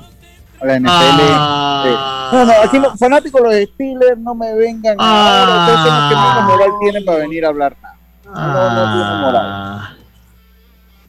[0.61, 0.89] La NFL.
[0.89, 1.83] Ah.
[1.85, 4.95] eh, no, no, aquí los fanáticos de los Steelers no me vengan.
[4.99, 7.97] ahora, ustedes son que menos moral tienen para venir a hablar nada.
[8.25, 9.97] No, no tienen moral.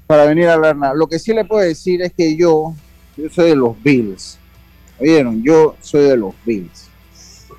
[0.07, 0.95] Para venir a hablar nada.
[0.95, 2.75] Lo que sí le puedo decir es que yo,
[3.17, 4.39] yo soy de los Bills.
[5.01, 5.43] ¿Oyeron?
[5.43, 6.89] Yo soy de los Bills.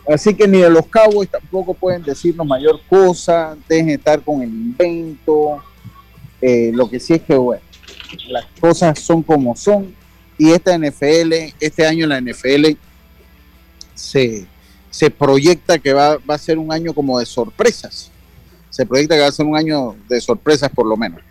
[0.08, 4.42] Así que ni de los Cowboys tampoco pueden decirnos mayor cosa, dejen de estar con
[4.42, 5.62] el invento.
[6.42, 7.62] Eh, lo que sí es que, bueno,
[8.30, 9.96] las cosas son como son.
[10.42, 12.70] Y esta NFL, este año en la NFL,
[13.94, 14.48] se,
[14.90, 18.10] se proyecta que va, va a ser un año como de sorpresas.
[18.72, 21.22] Se proyecta que va a ser un año de sorpresas por lo menos.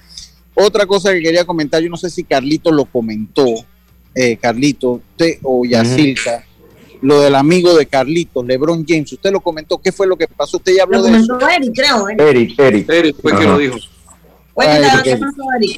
[0.54, 3.46] Otra cosa que quería comentar, yo no sé si Carlito lo comentó,
[4.14, 6.44] eh, Carlito, usted o Yacilca,
[7.02, 10.58] lo del amigo de Carlitos, LeBron James, usted lo comentó, ¿qué fue lo que pasó?
[10.58, 11.36] Usted ya habló Lo de eso.
[11.48, 12.08] Eric, creo.
[12.11, 12.88] Eric, Eric.
[12.88, 13.48] Eric fue que Ajá.
[13.48, 13.76] lo dijo.
[14.66, 15.00] Ay.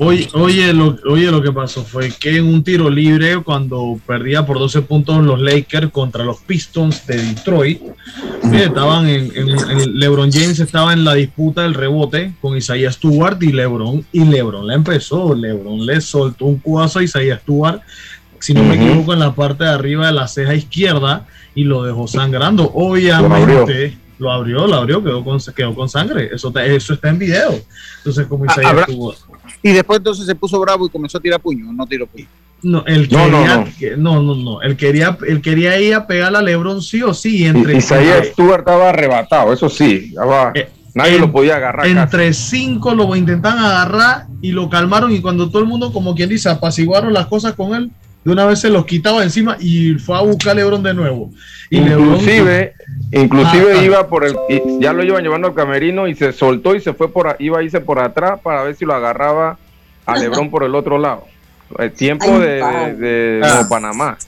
[0.00, 4.44] Oye, oye, lo, oye, lo que pasó fue que en un tiro libre, cuando perdía
[4.44, 9.98] por 12 puntos los Lakers contra los Pistons de Detroit, eh, estaban en, en- en-
[9.98, 14.66] LeBron James estaba en la disputa del rebote con Isaiah Stewart y LeBron, y LeBron
[14.66, 15.34] le empezó.
[15.34, 17.80] LeBron le soltó un cubazo a Isaiah Stewart,
[18.38, 21.84] si no me equivoco, en la parte de arriba de la ceja izquierda y lo
[21.84, 22.70] dejó sangrando.
[22.74, 23.98] Obviamente.
[24.22, 26.30] Lo abrió, lo abrió, quedó con, quedó con sangre.
[26.32, 27.60] Eso, está- eso está en video.
[27.98, 29.16] Entonces, como Ah, habrá- Stewart.
[29.64, 32.26] Y después entonces se puso bravo y comenzó a tirar puño, no tiró puño.
[32.62, 33.64] No, él No, no, quería, no.
[33.80, 37.12] que- no, no, no, Él quería, él quería ir a pegar a LeBron sí o
[37.12, 37.44] sí.
[37.44, 40.10] Entre, Y- Isaías Stewart estaba arrebatado, eso sí.
[40.10, 41.84] estaba- Eh, nadie en- lo podía agarrar.
[41.84, 41.98] casi.
[41.98, 45.10] entre cinco lo intentan agarrar y lo calmaron.
[45.10, 47.90] Y cuando todo el mundo, como quien dice, apaciguaron las cosas con él,
[48.24, 51.30] de una vez se los quitaba encima y fue a buscar a LeBron de nuevo.
[51.70, 52.74] Y LeBron- Inclusive,
[53.10, 53.84] inclusive Ah, ah.
[53.84, 56.92] iba por el, y ya lo iban llevando al camerino y se soltó y se
[56.92, 59.58] fue por, iba a irse por atrás para ver si lo agarraba
[60.06, 61.26] a Lebrón por el otro lado.
[61.78, 62.94] El tiempo de, padre.
[62.94, 63.66] de, de Ah.
[63.68, 64.18] Panamá.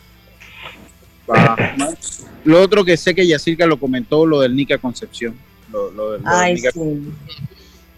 [2.44, 5.34] Lo otro que sé que Yacirca lo comentó, lo del Nica Concepción.
[5.72, 6.80] Lo, lo del- lo del Ay, Nica- sí.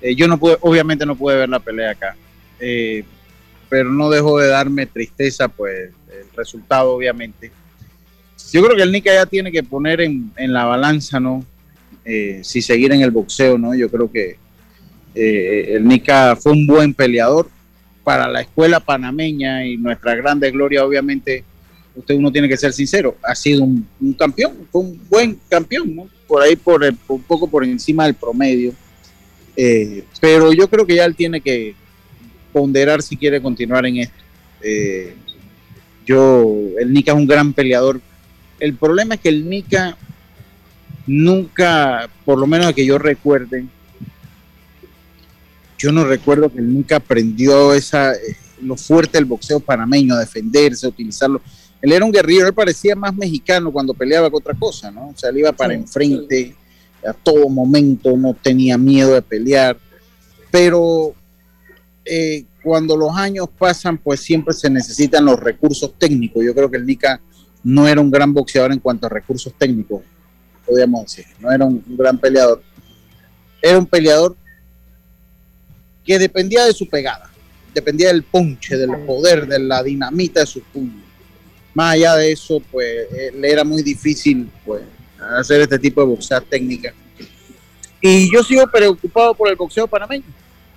[0.02, 2.14] Eh, yo no pude, obviamente no pude ver la pelea acá,
[2.60, 3.02] eh,
[3.68, 7.50] pero no dejó de darme tristeza, pues, el resultado, obviamente.
[8.52, 11.44] Yo creo que el Nica ya tiene que poner en, en la balanza, ¿no?
[12.04, 13.74] Eh, si seguir en el boxeo, ¿no?
[13.74, 14.36] Yo creo que
[15.14, 17.48] eh, el Nica fue un buen peleador
[18.04, 21.42] para la escuela panameña y nuestra grande gloria, obviamente,
[21.96, 25.96] usted uno tiene que ser sincero, ha sido un, un campeón, fue un buen campeón,
[25.96, 26.08] ¿no?
[26.28, 28.72] Por ahí, por, el- un poco por encima del promedio.
[29.56, 31.74] Eh, pero yo creo que ya él tiene que
[32.56, 34.16] ponderar si quiere continuar en esto.
[34.62, 35.14] Eh,
[36.06, 38.00] yo, el Nika es un gran peleador.
[38.58, 39.94] El problema es que el Nika
[41.06, 43.66] nunca, por lo menos que yo recuerde,
[45.76, 50.20] yo no recuerdo que él nunca aprendió esa, eh, lo fuerte del boxeo panameño, a
[50.20, 51.42] defenderse, a utilizarlo.
[51.82, 55.08] Él era un guerrero, él parecía más mexicano cuando peleaba que otra cosa, ¿no?
[55.08, 56.56] O sea, él iba para enfrente
[57.06, 59.76] a todo momento, no tenía miedo de pelear,
[60.50, 61.14] pero
[62.06, 66.44] eh, cuando los años pasan, pues siempre se necesitan los recursos técnicos.
[66.44, 67.20] Yo creo que el Nika
[67.62, 70.02] no era un gran boxeador en cuanto a recursos técnicos,
[70.64, 72.62] podríamos decir, no era un, un gran peleador.
[73.60, 74.36] Era un peleador
[76.04, 77.30] que dependía de su pegada,
[77.74, 81.04] dependía del ponche, del poder, de la dinamita de sus puños.
[81.74, 84.82] Más allá de eso, pues eh, le era muy difícil pues,
[85.38, 86.94] hacer este tipo de boxea técnica.
[88.00, 90.24] Y yo sigo preocupado por el boxeo panameño.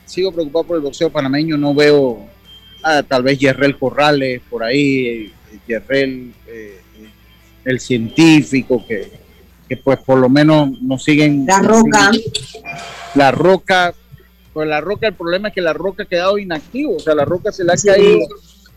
[0.09, 1.57] Sigo preocupado por el boxeo panameño.
[1.57, 2.25] No veo
[2.83, 5.31] ah, tal vez Yerrel Corrales por ahí,
[5.67, 6.79] Yerrel, eh,
[7.63, 9.11] el científico, que,
[9.67, 11.45] que pues por lo menos nos siguen.
[11.45, 12.11] La Roca.
[13.15, 13.93] La Roca,
[14.53, 17.25] pues la Roca, el problema es que la Roca ha quedado inactivo, o sea, la
[17.25, 18.19] Roca se le ha caído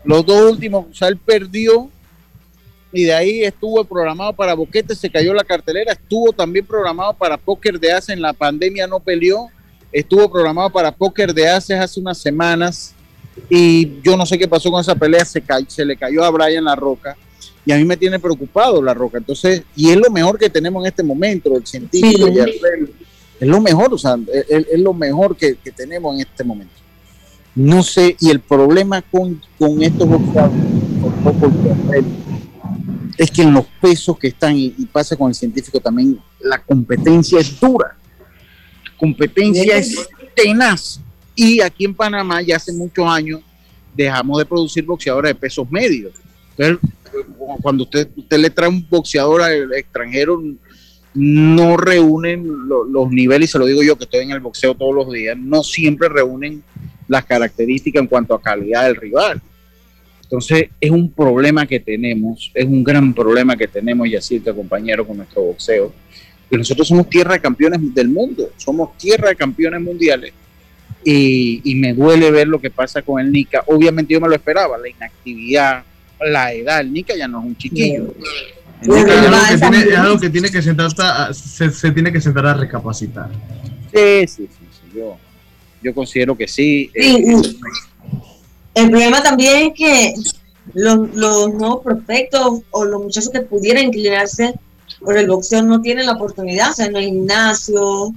[0.03, 1.89] los dos últimos, o sea, él perdió
[2.91, 7.37] y de ahí estuvo programado para Boquete, se cayó la cartelera, estuvo también programado para
[7.37, 9.49] Póker de Ace, en la pandemia no peleó,
[9.93, 12.93] estuvo programado para Póker de Ace hace unas semanas
[13.49, 16.63] y yo no sé qué pasó con esa pelea, se, se le cayó a Brian
[16.65, 17.15] La Roca
[17.65, 20.83] y a mí me tiene preocupado La Roca, entonces, y es lo mejor que tenemos
[20.83, 22.33] en este momento, el científico Sí.
[22.33, 22.93] y el-
[23.39, 24.17] es lo mejor, o sea,
[24.49, 26.73] es, es- lo mejor que, que tenemos en este momento.
[27.55, 30.51] No sé, y el problema con, con estos boxeadores,
[33.17, 36.61] es que en los pesos que están, y, y pasa con el científico también, la
[36.63, 37.95] competencia es dura.
[38.97, 40.99] Competencia es tenaz.
[41.35, 43.41] Y aquí en Panamá ya hace muchos años
[43.95, 46.13] dejamos de producir boxeadores de pesos medios.
[46.57, 46.79] Entonces,
[47.61, 50.41] cuando usted, usted le trae un boxeador al extranjero,
[51.15, 54.73] no reúnen lo- los niveles, y se lo digo yo que estoy en el boxeo
[54.75, 56.63] todos los días, no siempre reúnen
[57.07, 59.41] las características en cuanto a calidad del rival.
[60.23, 65.17] Entonces es un problema que tenemos, es un gran problema que tenemos, Yacirca, compañero, con
[65.17, 65.93] nuestro boxeo.
[66.53, 70.33] Que nosotros somos tierra de campeones del mundo, somos tierra de campeones mundiales.
[71.03, 73.63] Y, y me duele ver lo que pasa con el Nica.
[73.65, 75.83] Obviamente yo me lo esperaba, la inactividad,
[76.21, 76.81] la edad.
[76.81, 78.13] El Nica ya no es un chiquillo.
[78.83, 81.33] El Es Nica ya no algo, que tiene, es algo que tiene que sentar a-
[81.33, 83.29] se, se tiene que sentar a recapacitar.
[83.91, 85.17] Sí, sí, sí, sí, Yo,
[85.81, 86.91] yo considero que sí.
[86.93, 87.59] Sí, Eh, sí.
[88.75, 90.13] El problema también es que
[90.75, 94.53] los, los nuevos prospectos o los muchachos que pudieran inclinarse
[95.03, 98.13] por el boxeo no tienen la oportunidad, o sea, no hay gimnasio,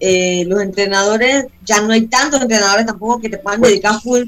[0.00, 4.22] eh, los entrenadores, ya no hay tantos entrenadores tampoco que te puedan dedicar full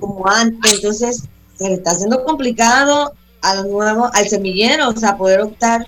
[0.00, 1.24] como antes, entonces
[1.56, 5.86] se le está haciendo complicado a los nuevos, al semillero, o sea, poder optar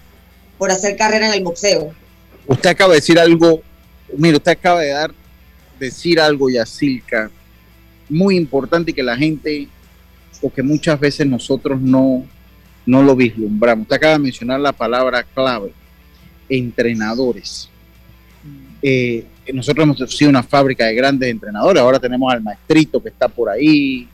[0.59, 1.93] por hacer carrera en el boxeo.
[2.47, 3.63] Usted acaba de decir algo,
[4.17, 5.13] mire, usted acaba de dar,
[5.79, 7.31] decir algo, Yacilca,
[8.09, 9.69] muy importante que la gente,
[10.41, 12.25] o que muchas veces nosotros no,
[12.87, 13.83] no lo vislumbramos.
[13.83, 15.73] Usted acaba de mencionar la palabra clave,
[16.49, 17.69] entrenadores.
[18.81, 23.29] Eh, nosotros hemos sido una fábrica de grandes entrenadores, ahora tenemos al maestrito que está
[23.29, 24.09] por ahí.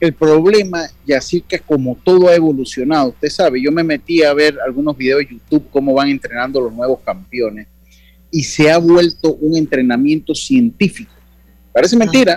[0.00, 3.08] El problema, Yacirca, es como todo ha evolucionado.
[3.10, 6.72] Usted sabe, yo me metí a ver algunos videos de YouTube, cómo van entrenando los
[6.72, 7.66] nuevos campeones,
[8.30, 11.12] y se ha vuelto un entrenamiento científico.
[11.72, 12.36] Parece mentira,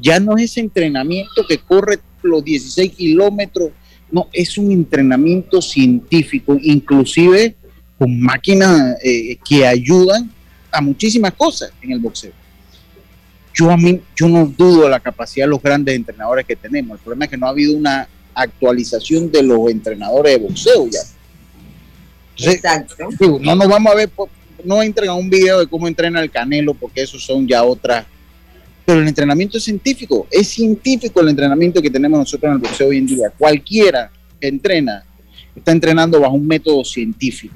[0.00, 3.70] ya no es ese entrenamiento que corre los 16 kilómetros,
[4.10, 7.54] no, es un entrenamiento científico, inclusive
[7.98, 10.30] con máquinas eh, que ayudan
[10.70, 12.32] a muchísimas cosas en el boxeo.
[13.52, 16.98] Yo a mí, yo no dudo de la capacidad de los grandes entrenadores que tenemos.
[16.98, 21.00] El problema es que no ha habido una actualización de los entrenadores de boxeo ya.
[22.52, 22.94] Exacto.
[23.18, 24.10] Digo, no nos vamos a ver,
[24.64, 28.06] no entren a un video de cómo entrena el Canelo, porque esos son ya otras.
[28.88, 32.88] Pero el entrenamiento es científico, es científico el entrenamiento que tenemos nosotros en el boxeo
[32.88, 33.30] hoy en día.
[33.36, 34.10] Cualquiera
[34.40, 35.04] que entrena
[35.54, 37.54] está entrenando bajo un método científico.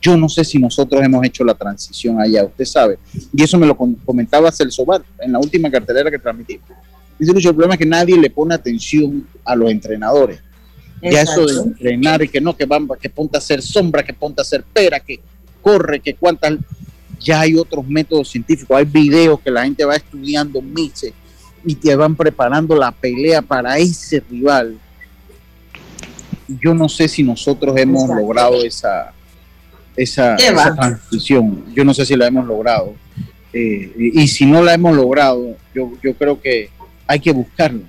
[0.00, 2.98] Yo no sé si nosotros hemos hecho la transición allá, usted sabe.
[3.34, 6.58] Y eso me lo com- comentaba Celso Bar en la última cartelera que transmití.
[7.18, 10.40] Dice Lucho, el problema es que nadie le pone atención a los entrenadores.
[11.02, 14.14] Ya eso de entrenar y que no, que van, que ponte a hacer sombra, que
[14.14, 15.20] ponte a hacer pera, que
[15.60, 16.54] corre, que cuántas.
[17.24, 21.12] Ya hay otros métodos científicos, hay videos que la gente va estudiando meses
[21.64, 24.78] y te van preparando la pelea para ese rival.
[26.46, 28.20] Yo no sé si nosotros hemos Exacto.
[28.20, 29.12] logrado esa,
[29.96, 31.64] esa, esa transición.
[31.74, 32.94] Yo no sé si la hemos logrado.
[33.52, 36.68] Eh, y, y si no la hemos logrado, yo, yo creo que
[37.06, 37.82] hay que buscarlo.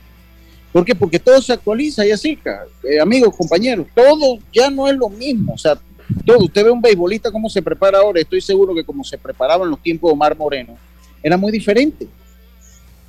[0.76, 0.94] ¿Por qué?
[0.94, 2.38] Porque todo se actualiza y así,
[2.84, 5.54] eh, amigos, compañeros, todo ya no es lo mismo.
[5.54, 5.78] O sea,
[6.26, 9.64] todo, usted ve un beisbolista cómo se prepara ahora, estoy seguro que como se preparaba
[9.64, 10.78] en los tiempos de Omar Moreno,
[11.22, 12.08] era muy diferente.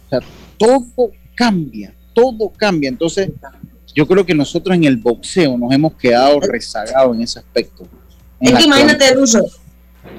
[0.06, 0.20] O sea,
[0.56, 2.88] todo cambia, todo cambia.
[2.88, 3.30] Entonces,
[3.94, 7.86] yo creo que nosotros en el boxeo nos hemos quedado rezagados en ese aspecto.
[8.40, 9.44] En Es que imagínate, Ruso,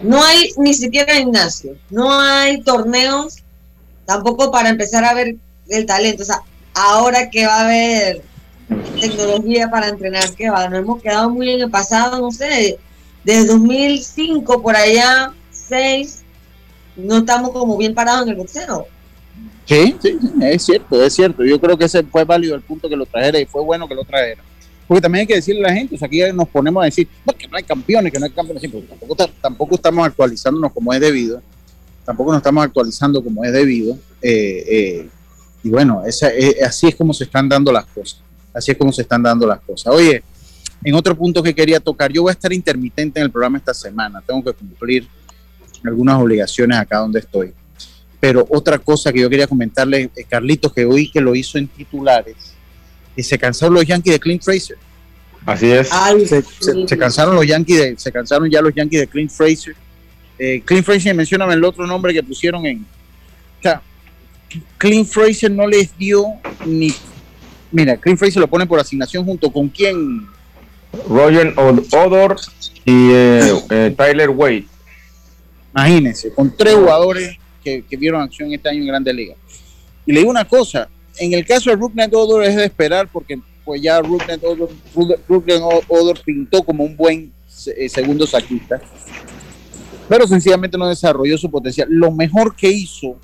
[0.03, 3.37] no hay ni siquiera gimnasio, no hay torneos,
[4.05, 5.35] tampoco para empezar a ver
[5.69, 6.23] el talento.
[6.23, 6.41] O sea,
[6.73, 8.21] ahora que va a haber
[8.99, 12.77] tecnología para entrenar, que va, nos hemos quedado muy en el pasado, no sé,
[13.23, 16.23] desde 2005 por allá, 6,
[16.95, 18.85] no estamos como bien parados en el boxeo.
[19.65, 21.43] Sí, sí, es cierto, es cierto.
[21.43, 23.95] Yo creo que ese fue válido el punto que lo trajera y fue bueno que
[23.95, 24.41] lo trajera.
[24.87, 27.07] porque también hay que decirle a la gente, o sea, aquí nos ponemos a decir,
[27.25, 30.07] no, que no hay campeones, que no hay campeones, sí, porque tampoco, ta- tampoco estamos
[30.07, 31.41] actualizándonos como es debido,
[32.05, 35.09] tampoco nos estamos actualizando como es debido, eh, eh,
[35.63, 38.21] y bueno, esa, eh, así es como se están dando las cosas,
[38.57, 39.93] así es como se están dando las cosas.
[39.93, 40.23] Oye,
[40.83, 43.73] en otro punto que quería tocar, yo voy a estar intermitente en el programa esta
[43.73, 45.07] semana, tengo que cumplir
[45.83, 47.53] algunas obligaciones acá donde estoy.
[48.19, 51.67] Pero otra cosa que yo quería comentarle, eh, Carlitos, que oí que lo hizo en
[51.67, 52.35] titulares,
[53.15, 54.77] y se cansaron los Yankees de Clint Fraser.
[55.45, 55.89] Así es.
[56.27, 59.75] Se, se- se cansaron los Yankees, de- se cansaron ya los Yankees de Clint Fraser.
[60.39, 62.81] Eh, Clint Fraser, mencioname el otro nombre que pusieron en.
[63.59, 63.81] O sea,
[64.77, 66.25] Clint Fraser no les dio
[66.65, 66.93] ni.
[67.71, 70.27] Mira, Clint Fraser lo ponen por asignación junto con quién.
[71.07, 72.37] Roger Od- Odor
[72.85, 74.65] y eh, eh, Tyler Wade.
[75.75, 79.37] Imagínense, con tres jugadores que, que vieron acción este año en Grandes Ligas.
[80.05, 80.87] Y le digo una cosa,
[81.17, 84.69] en el caso de Rooknet Odor es de esperar porque pues ya Odor,
[85.27, 87.33] Rooknet Odor pintó como un buen
[87.75, 88.81] eh, segundo saquista,
[90.07, 91.87] pero sencillamente no desarrolló su potencial.
[91.91, 93.17] Lo mejor que hizo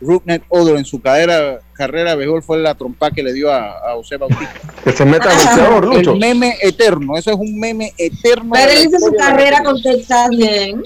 [0.00, 3.90] Rooknet Odor en su carrera, carrera de béisbol fue la trompa que le dio a,
[3.90, 4.54] a José Bautista.
[4.82, 6.12] Que se meta boxeador, Lucho.
[6.14, 8.50] El meme eterno, eso es un meme eterno.
[8.54, 10.82] Pero él hizo su carrera con Texas bien.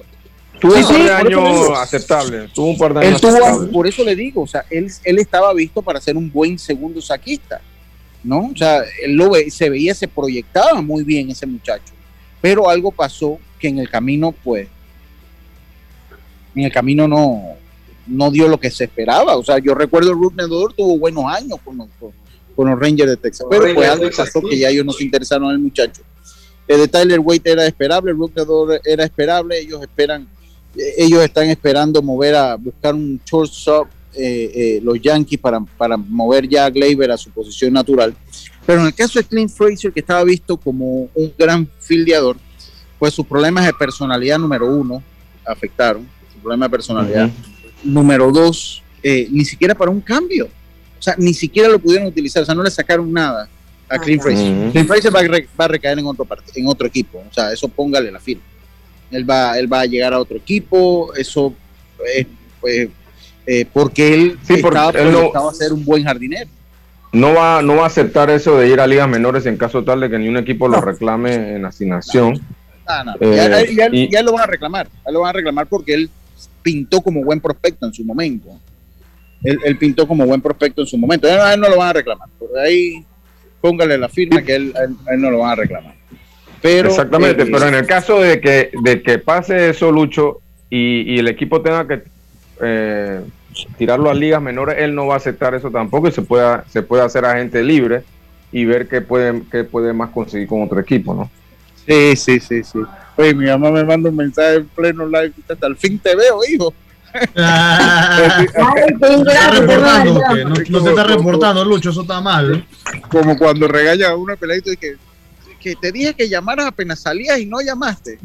[0.61, 2.53] Tuvo Sí, un par de años aceptables.
[2.53, 5.53] Tuvo un par de años tuvo, por eso le digo, o sea, él, él estaba
[5.53, 7.61] visto para ser un buen segundo saquista,
[8.23, 8.51] ¿no?
[8.53, 11.93] O sea, él lo ve- se veía, se proyectaba muy bien ese muchacho,
[12.41, 14.69] pero algo pasó que en el camino, pues,
[16.55, 17.43] en el camino no,
[18.07, 19.37] no dio lo que se esperaba.
[19.37, 21.89] O sea, yo recuerdo el Rook Nedor tuvo buenos años con los,
[22.55, 25.05] con, los Rangers de Texas, pero los pues algo pasó que ya ellos no se
[25.05, 26.03] interesaron en el muchacho.
[26.67, 30.29] El de Tyler Wade era esperable, Rook Nedor era esperable, ellos esperan
[30.77, 36.49] ellos están esperando mover a buscar un shortstop eh, eh, los Yankees para, para mover
[36.49, 38.15] ya a Gleyber a su posición natural.
[38.65, 42.37] Pero en el caso de Clint Fraser, que estaba visto como un gran fildeador,
[42.99, 45.03] pues sus problemas de personalidad número uno
[45.45, 47.31] afectaron, su problema de personalidad.
[47.85, 50.47] Número dos, eh, ni siquiera para un cambio.
[50.99, 53.49] O sea, ni siquiera lo pudieron utilizar, o sea, no le sacaron nada
[53.89, 54.22] a Clint.
[54.22, 54.51] Fraser.
[54.53, 54.72] Ujú.
[54.72, 57.53] Clint Fraser va a, re- va a recaer en otro, en otro equipo, o sea,
[57.53, 58.43] eso póngale la firma
[59.11, 61.55] él va, él va a llegar a otro equipo, eso
[62.16, 62.26] es
[62.61, 62.89] pues,
[63.47, 66.51] eh, porque él Sí, porque estaba él no- a ser un buen jardinero.
[67.12, 70.01] No va, no va a aceptar eso de ir a ligas menores en caso tal
[70.01, 72.41] de que ni un equipo lo reclame en asignación.
[72.87, 75.32] Ah, no, Eh, ya, ya- y- ya lo van a reclamar, ya lo van a
[75.35, 76.11] reclamar porque él
[76.62, 78.49] pintó como buen prospecto en su momento.
[79.43, 81.28] Él, él pintó como buen prospecto en su momento.
[81.28, 82.28] A él no lo van a reclamar.
[82.39, 83.05] Por ahí
[83.61, 85.95] póngale la firma que él, él- él no lo van a reclamar.
[86.62, 91.14] Pero, Exactamente, eh, pero en el caso de que, de que pase eso, Lucho, y,
[91.14, 92.03] y el equipo tenga que
[92.62, 93.20] eh,
[93.76, 96.82] tirarlo a ligas menores, él no va a aceptar eso tampoco y se puede, se
[96.82, 98.03] puede hacer agente libre
[98.51, 101.30] y ver qué puede, qué puede más conseguir con otro equipo, ¿no?
[101.87, 102.78] Sí, sí, sí, sí.
[103.17, 105.33] Oye, mi mamá me manda un mensaje en pleno live.
[105.49, 106.75] Hasta el fin te veo, hijo.
[107.15, 108.21] Está
[109.53, 112.67] reportando, no, no te está reportando, Lucho, eso está mal.
[113.09, 114.95] Como cuando regaña a una peladito y que,
[115.61, 118.19] que te dije que llamaras apenas salías y no llamaste.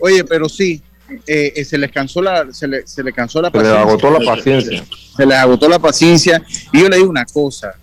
[0.00, 0.82] Oye, pero sí,
[1.26, 3.80] eh, eh, se les cansó la, se le, se le cansó la Se paciencia.
[3.80, 4.84] agotó la paciencia.
[5.16, 6.42] Se les agotó la paciencia.
[6.72, 7.74] Y yo le digo una cosa,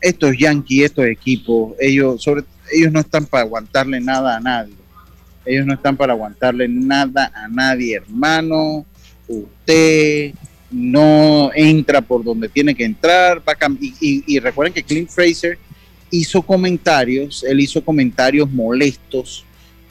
[0.00, 4.74] estos Yankees, estos equipos, ellos, sobre, ellos no están para aguantarle nada a nadie.
[5.44, 8.84] Ellos no están para aguantarle nada a nadie, hermano.
[9.26, 10.32] Usted
[10.70, 13.38] no entra por donde tiene que entrar.
[13.46, 15.58] Va a cam- y, y- y recuerden que Clint Fraser
[16.10, 19.44] hizo comentarios, él hizo comentarios molestos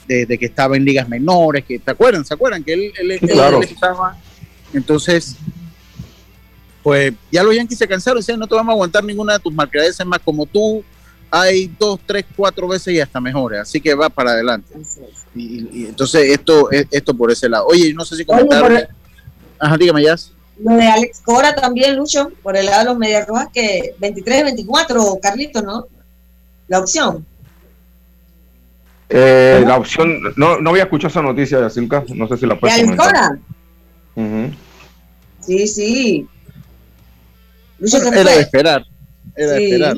[0.06, 2.24] desde que estaba en ligas menores, que ¿te acuerdan?
[2.24, 2.62] ¿Se acuerdan?
[2.62, 3.62] Que él, él- Claro.
[3.62, 4.16] él estaba.
[4.72, 5.36] Entonces,
[6.82, 9.52] pues ya los Yankees se cansaron decían, no te vamos a aguantar ninguna de tus
[9.52, 10.82] marcadeces más como tú.
[11.30, 14.74] Hay dos, tres, cuatro veces y hasta mejores, así que va para adelante.
[15.34, 17.66] Y, entonces esto, esto por ese lado.
[17.66, 18.62] Oye, no sé si Oye, comentar.
[18.62, 18.88] por el-
[19.58, 20.16] Ajá, dígame ya.
[20.62, 25.18] Lo de Alex Cora también, Lucho, por el lado de los Medias Rojas, que 23-24,
[25.22, 25.86] Carlito, ¿no?
[26.68, 27.24] La opción.
[29.08, 32.60] Eh, la opción, no, no había escuchado esa noticia, Yacilca, no sé si la ¿De
[32.60, 33.28] puedes Alex comentar.
[34.14, 34.50] Cora?
[35.40, 36.28] Sí, sí.
[37.78, 38.84] Lucho se Era de esperar.
[39.34, 39.96] Era de esperar.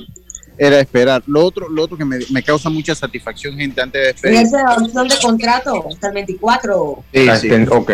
[0.58, 1.22] Era esperar.
[1.26, 4.40] Lo otro, lo otro que me, me causa mucha satisfacción, gente, antes de despedir.
[4.40, 7.04] Esa opción de contrato hasta el 24.
[7.12, 7.48] Sí, Ah, sí.
[7.48, 7.90] este, Ok.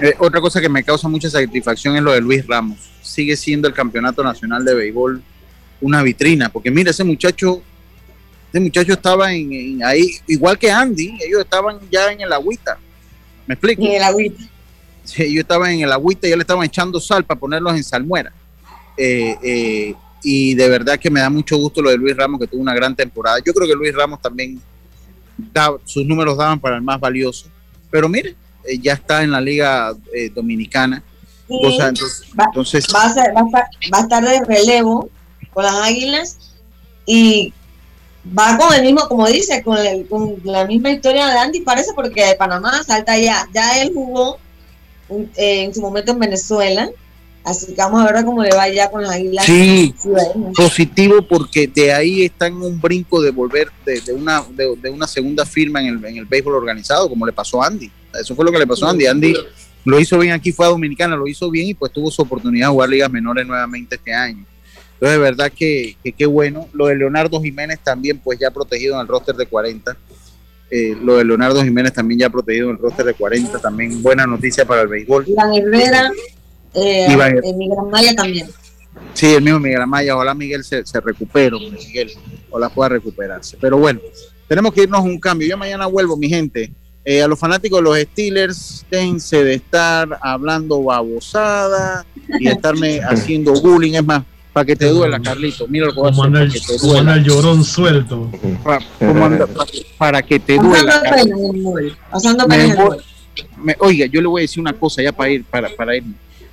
[0.00, 2.78] Eh, otra cosa que me causa mucha satisfacción es lo de Luis Ramos.
[3.02, 5.22] Sigue siendo el campeonato nacional de béisbol
[5.80, 7.62] una vitrina, porque mira, ese muchacho,
[8.52, 12.78] ese muchacho estaba en, en ahí, igual que Andy, ellos estaban ya en el agüita.
[13.46, 13.82] ¿Me explico?
[13.84, 14.42] En el agüita.
[15.04, 17.84] Sí, ellos estaban en el agüita y ya le estaban echando sal para ponerlos en
[17.84, 18.32] salmuera.
[18.96, 19.94] Eh, eh,
[20.24, 22.74] y de verdad que me da mucho gusto lo de Luis Ramos, que tuvo una
[22.74, 23.38] gran temporada.
[23.44, 24.60] Yo creo que Luis Ramos también,
[25.84, 27.46] sus números daban para el más valioso.
[27.90, 31.02] Pero mire, eh, ya está en la Liga eh, Dominicana.
[31.46, 35.10] entonces, va, a estar, de relevo
[35.52, 36.38] con las Águilas
[37.04, 37.52] y
[38.26, 39.76] va con el mismo, como dice, con,
[40.42, 43.46] la misma historia de Andy, parece, porque de Panamá salta ya.
[43.52, 44.38] Ya él jugó
[45.36, 46.88] eh, en su momento en Venezuela
[47.44, 49.44] Así que vamos a ver cómo le va ya con las águilas.
[49.44, 49.94] Sí,
[50.56, 55.44] positivo porque de ahí está en un brinco de volver de, una, de, una segunda
[55.44, 57.90] firma en el, en el béisbol organizado, como le pasó a Andy.
[58.18, 59.06] Eso fue lo que le pasó a Andy.
[59.06, 59.34] Andy
[59.84, 62.68] lo hizo bien aquí, fue a Dominicana, lo hizo bien y pues tuvo su oportunidad
[62.68, 64.46] de jugar ligas menores nuevamente este año.
[64.94, 66.68] Entonces, de verdad que qué bueno.
[66.72, 69.94] Lo de Leonardo Jiménez también, pues ya protegido en el roster de 40.
[70.70, 73.58] Eh, lo de Leonardo Jiménez también ya protegido en el roster de 40.
[73.58, 75.26] También buena noticia para el béisbol.
[75.28, 76.10] La Herrera
[76.74, 78.48] eh, eh, Miguel Amaya también.
[79.12, 80.16] Sí, el mismo Miguel Amaya.
[80.16, 82.10] Ojalá Miguel se, se recupere, Miguel.
[82.50, 83.56] Ojalá pueda recuperarse.
[83.60, 84.00] Pero bueno,
[84.48, 85.48] tenemos que irnos a un cambio.
[85.48, 86.72] Yo mañana vuelvo, mi gente.
[87.04, 92.06] Eh, a los fanáticos de los Steelers, dense de estar hablando babosada
[92.40, 93.92] y estarme haciendo bullying.
[93.92, 94.22] Es más,
[94.54, 95.66] para que te duela, Carlito.
[95.68, 98.30] Mira lo que como anda, el, como anda el llorón suelto.
[99.98, 101.02] para que te duela.
[102.10, 102.76] Pasando pena,
[103.80, 106.04] oiga, yo le voy a decir una cosa ya para ir, para, para ir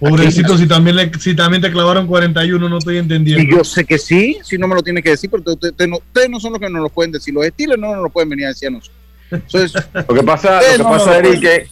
[0.01, 3.43] Pobrecito, si también, le, si también te clavaron 41, no estoy entendiendo.
[3.43, 5.99] Y yo sé que sí, si no me lo tiene que decir, pero ustedes no,
[6.27, 7.31] no, son los que nos lo pueden decir.
[7.31, 8.97] Los estilos no nos lo pueden venir a decir a nosotros.
[9.29, 9.73] Entonces,
[10.09, 11.67] lo que pasa, lo que pasa Eric, que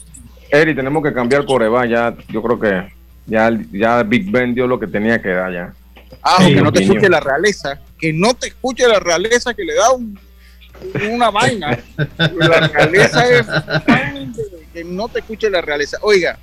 [0.51, 1.87] Eric, tenemos que cambiar Coreba.
[1.87, 2.93] Ya, yo creo que
[3.25, 5.73] ya, ya Big Ben dio lo que tenía que dar ya.
[6.21, 9.73] Ah, que no te escuche la realeza, que no te escuche la realeza que le
[9.73, 10.19] da un,
[11.09, 11.79] una vaina.
[12.17, 13.47] La realeza es
[14.71, 15.97] que no te escuche la realeza.
[16.01, 16.37] Oiga,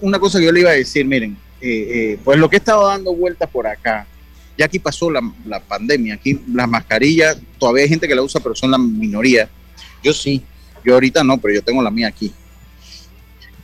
[0.00, 2.58] una cosa que yo le iba a decir, miren, eh, eh, pues lo que he
[2.58, 4.06] estado dando vueltas por acá,
[4.58, 5.22] ya aquí pasó la,
[5.60, 9.48] pandemia, aquí las mascarillas, todavía hay gente que la usa, pero son la minoría.
[10.02, 10.42] Yo sí,
[10.84, 12.32] yo ahorita no, pero yo tengo la mía aquí.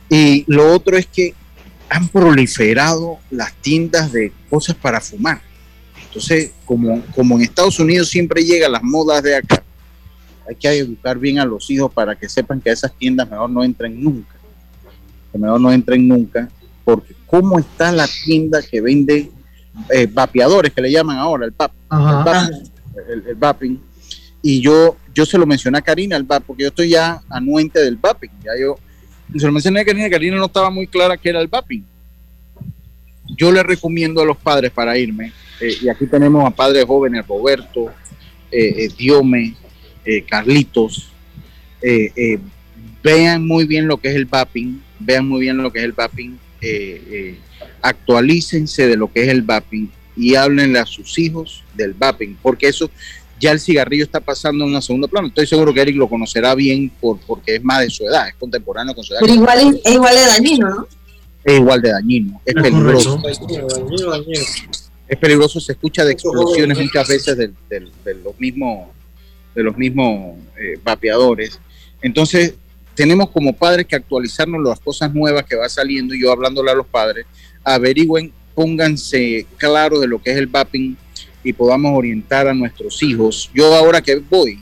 [0.09, 1.35] Y lo otro es que
[1.89, 5.41] han proliferado las tiendas de cosas para fumar.
[6.07, 9.63] Entonces, como, como en Estados Unidos siempre llegan las modas de acá,
[10.47, 13.51] hay que educar bien a los hijos para que sepan que a esas tiendas mejor
[13.51, 14.38] no entren nunca
[15.31, 16.49] que mejor no entren nunca,
[16.83, 19.29] porque cómo está la tienda que vende
[19.89, 21.71] eh, vapeadores, que le llaman ahora, el PAP,
[23.07, 23.79] el, vaping,
[24.41, 27.79] y yo, yo se lo mencioné a Karina, el VAP, porque yo estoy ya anuente
[27.79, 28.77] del vaping, ya yo,
[29.37, 31.85] se lo mencioné a Karina, Karina no estaba muy clara qué era el vaping.
[33.37, 37.25] Yo le recomiendo a los padres para irme, eh, y aquí tenemos a padres jóvenes,
[37.27, 37.91] Roberto,
[38.51, 39.55] eh, Diome,
[40.27, 41.11] Carlitos,
[43.03, 45.93] vean muy bien lo que es el vaping, vean muy bien lo que es el
[45.93, 47.37] vaping, eh, eh,
[47.81, 52.67] actualícense de lo que es el vaping y háblenle a sus hijos del vaping, porque
[52.67, 52.89] eso
[53.39, 55.27] ya el cigarrillo está pasando en un segundo plano.
[55.27, 58.35] Estoy seguro que Eric lo conocerá bien por, porque es más de su edad, es
[58.35, 59.21] contemporáneo con su edad.
[59.21, 60.87] Pero igual es, igual de dañino, ¿no?
[61.45, 63.21] Es igual de dañino, es peligroso.
[65.07, 67.51] Es peligroso, se escucha de explosiones muchas veces de,
[68.23, 68.89] los mismos
[69.55, 71.59] de los mismos eh, vapeadores.
[72.01, 72.53] Entonces,
[72.95, 76.75] tenemos como padres que actualizarnos las cosas nuevas que va saliendo y yo hablándole a
[76.75, 77.25] los padres,
[77.63, 80.97] averigüen, pónganse claro de lo que es el vaping
[81.43, 83.49] y podamos orientar a nuestros hijos.
[83.53, 84.61] Yo ahora que voy,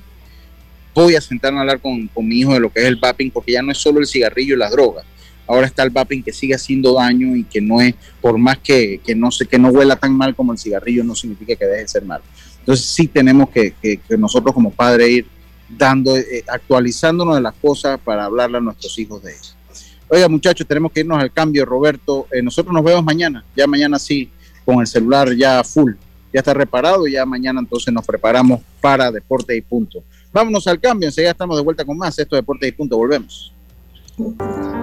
[0.93, 3.53] voy a sentarme a hablar con, mi hijo de lo que es el vaping, porque
[3.53, 5.05] ya no es solo el cigarrillo y las drogas.
[5.47, 8.99] Ahora está el vaping que sigue haciendo daño y que no es, por más que,
[9.15, 11.87] no sé, que no huela tan mal como el cigarrillo, no significa que deje de
[11.87, 12.23] ser malo.
[12.59, 15.36] Entonces sí tenemos que, que nosotros como padres ir
[15.69, 19.53] dando, eh, actualizándonos de las cosas para hablarle a nuestros hijos de eso.
[20.09, 22.27] Oiga, muchachos, tenemos que irnos al cambio, Roberto.
[22.31, 24.31] Eh, nosotros nos vemos mañana, ya mañana sí,
[24.65, 25.93] con el celular ya full,
[26.33, 30.03] ya está reparado, ya mañana entonces nos preparamos para Deporte y Punto.
[30.31, 32.17] Vámonos al cambio, enseguida estamos de vuelta con más.
[32.19, 33.53] Esto es Deporte y Punto, volvemos.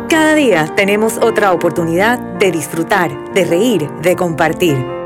[0.08, 5.03] Cada día tenemos otra oportunidad de disfrutar, de reír, de compartir.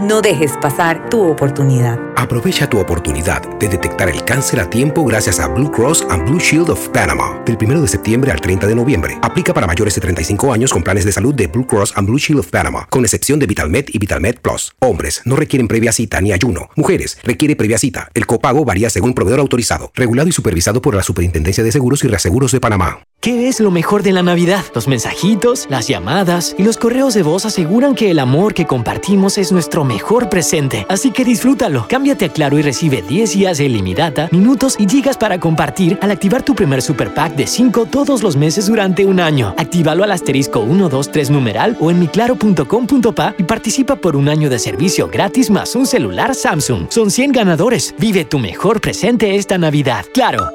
[0.00, 1.98] No dejes pasar tu oportunidad.
[2.16, 6.40] Aprovecha tu oportunidad de detectar el cáncer a tiempo gracias a Blue Cross and Blue
[6.40, 7.42] Shield of Panama.
[7.44, 9.18] Del 1 de septiembre al 30 de noviembre.
[9.20, 12.18] Aplica para mayores de 35 años con planes de salud de Blue Cross and Blue
[12.18, 14.72] Shield of Panama, con excepción de VitalMed y VitalMed Plus.
[14.80, 16.70] Hombres no requieren previa cita ni ayuno.
[16.76, 18.08] Mujeres requiere previa cita.
[18.14, 22.08] El copago varía según proveedor autorizado, regulado y supervisado por la Superintendencia de Seguros y
[22.08, 23.00] Reaseguros de Panamá.
[23.20, 24.64] ¿Qué es lo mejor de la Navidad?
[24.74, 29.36] Los mensajitos, las llamadas y los correos de voz aseguran que el amor que compartimos
[29.36, 30.86] es nuestro mejor presente.
[30.88, 31.86] Así que disfrútalo.
[31.88, 36.12] Cámbiate a Claro y recibe 10 días de ilimitada, minutos y gigas para compartir al
[36.12, 39.52] activar tu primer super pack de 5 todos los meses durante un año.
[39.58, 45.08] Actívalo al asterisco 123 numeral o en miclaro.com.pa y participa por un año de servicio
[45.08, 46.86] gratis más un celular Samsung.
[46.88, 47.92] Son 100 ganadores.
[47.98, 50.06] Vive tu mejor presente esta Navidad.
[50.14, 50.50] Claro.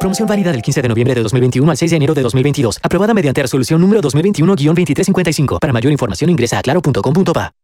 [0.00, 2.78] Promoción válida del 15 de noviembre de 2021 al 6 de enero de 2022.
[2.82, 5.58] Aprobada mediante resolución número 2021-2355.
[5.58, 7.63] Para mayor información ingresa a claro.com.pa.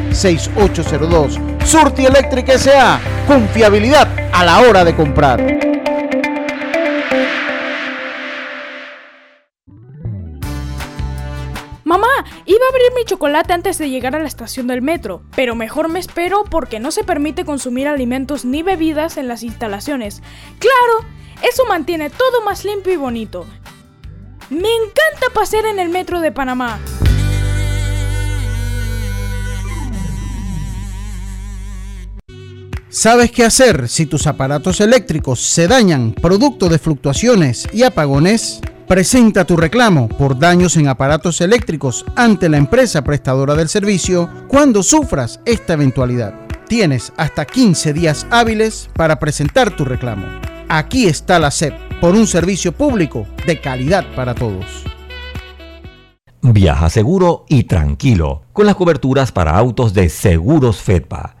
[0.11, 1.65] 6492-6802.
[1.65, 2.99] Surti Electric S.A.
[3.27, 5.41] Confiabilidad a la hora de comprar.
[11.83, 12.07] Mamá,
[12.45, 15.89] iba a abrir mi chocolate antes de llegar a la estación del metro, pero mejor
[15.89, 20.21] me espero porque no se permite consumir alimentos ni bebidas en las instalaciones.
[20.59, 21.05] Claro,
[21.41, 23.45] eso mantiene todo más limpio y bonito.
[24.49, 26.79] Me encanta pasear en el metro de Panamá.
[32.93, 38.59] ¿Sabes qué hacer si tus aparatos eléctricos se dañan producto de fluctuaciones y apagones?
[38.85, 44.83] Presenta tu reclamo por daños en aparatos eléctricos ante la empresa prestadora del servicio cuando
[44.83, 46.33] sufras esta eventualidad.
[46.67, 50.27] Tienes hasta 15 días hábiles para presentar tu reclamo.
[50.67, 54.65] Aquí está la SEP por un servicio público de calidad para todos.
[56.41, 61.40] Viaja seguro y tranquilo con las coberturas para autos de Seguros Fedpa.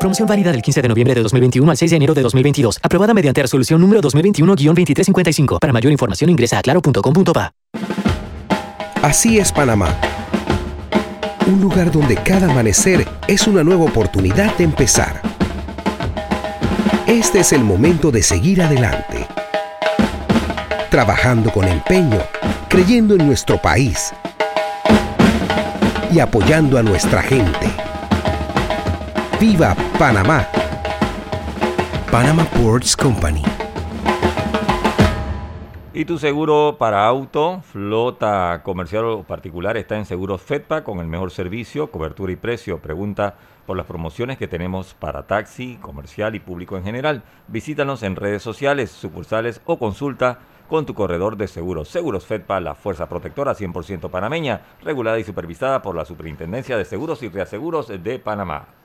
[0.00, 2.80] Promoción válida del 15 de noviembre de 2021 al 6 de enero de 2022.
[2.82, 5.58] Aprobada mediante resolución número 2021-2355.
[5.60, 7.52] Para mayor información ingresa a claro.com.pa.
[9.02, 9.94] Así es Panamá.
[11.46, 15.20] Un lugar donde cada amanecer es una nueva oportunidad de empezar.
[17.06, 19.26] Este es el momento de seguir adelante.
[20.90, 22.20] Trabajando con empeño,
[22.70, 24.14] creyendo en nuestro país
[26.10, 27.89] y apoyando a nuestra gente.
[29.40, 30.46] ¡Viva Panamá!
[32.12, 33.42] Panama Ports Company.
[35.94, 41.06] Y tu seguro para auto, flota comercial o particular está en Seguros Fedpa con el
[41.06, 42.80] mejor servicio, cobertura y precio.
[42.80, 47.22] Pregunta por las promociones que tenemos para taxi, comercial y público en general.
[47.48, 51.88] Visítanos en redes sociales, sucursales o consulta con tu corredor de seguros.
[51.88, 57.22] Seguros Fedpa, la fuerza protectora 100% panameña, regulada y supervisada por la Superintendencia de Seguros
[57.22, 58.79] y Reaseguros de Panamá.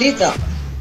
[0.00, 0.32] Listo.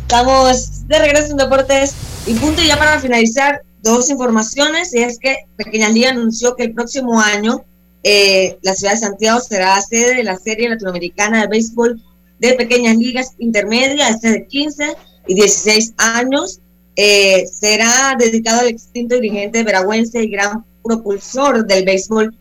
[0.03, 1.93] Estamos de regreso en Deportes
[2.25, 4.95] y punto ya para finalizar, dos informaciones.
[4.95, 7.65] Y es que Pequeña Liga anunció que el próximo año
[8.03, 12.01] eh, la ciudad de Santiago será sede de la Serie Latinoamericana de Béisbol
[12.39, 14.95] de Pequeñas Ligas Intermedias, este de 15
[15.27, 16.61] y 16 años.
[16.95, 22.33] Eh, será dedicado al extinto dirigente veragüense y gran propulsor del béisbol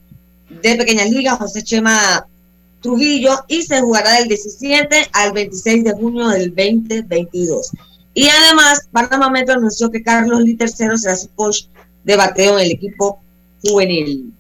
[0.63, 2.25] de Pequeñas Ligas, José Chema
[2.81, 7.73] Trujillo y se jugará del 17 al 26 de junio del 2022.
[8.15, 10.69] Y además, Panamá Metro anunció que Carlos Lee III
[10.99, 11.65] será su coach
[12.05, 13.21] de bateo en el equipo
[13.63, 14.33] juvenil.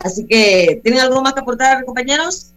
[0.00, 2.52] Así que, ¿tienen algo más que aportar, compañeros?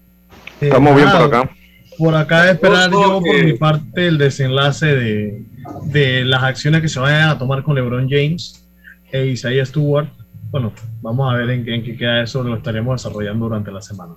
[0.60, 1.50] Estamos bien por acá.
[1.98, 5.44] por acá esperar Yo por mi parte el desenlace de,
[5.86, 8.64] de las acciones que se vayan a tomar con LeBron James
[9.12, 10.08] e Isaiah Stewart.
[10.52, 13.82] Bueno, vamos a ver en, qué- en qué queda eso, lo estaremos desarrollando durante la
[13.82, 14.14] semana.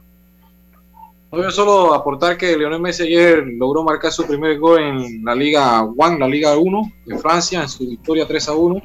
[1.34, 5.34] No, yo solo aportar que Lionel Messi ayer logró marcar su primer gol en la
[5.34, 8.82] Liga One, la Liga 1 de Francia, en su victoria 3 a 1.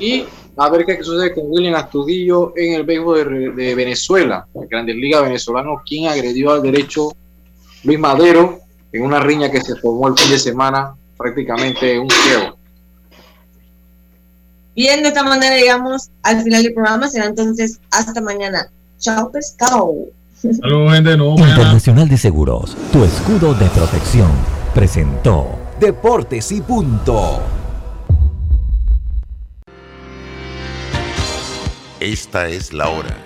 [0.00, 0.24] Y
[0.56, 4.96] a ver qué sucede con William Astudillo en el béisbol de, de Venezuela, el Grandes
[4.96, 7.10] Ligas venezolano, quien agredió al derecho
[7.84, 8.58] Luis Madero
[8.92, 12.56] en una riña que se formó el fin de semana, prácticamente un ciego.
[14.74, 17.08] Bien, de esta manera llegamos al final del programa.
[17.08, 18.70] Será entonces hasta mañana.
[18.98, 19.94] Chao, pescado.
[20.36, 21.48] Saludos, gente, mañana.
[21.48, 24.30] Internacional de Seguros, tu escudo de protección,
[24.74, 25.46] presentó
[25.80, 27.40] Deportes y punto.
[32.00, 33.16] Esta es la hora.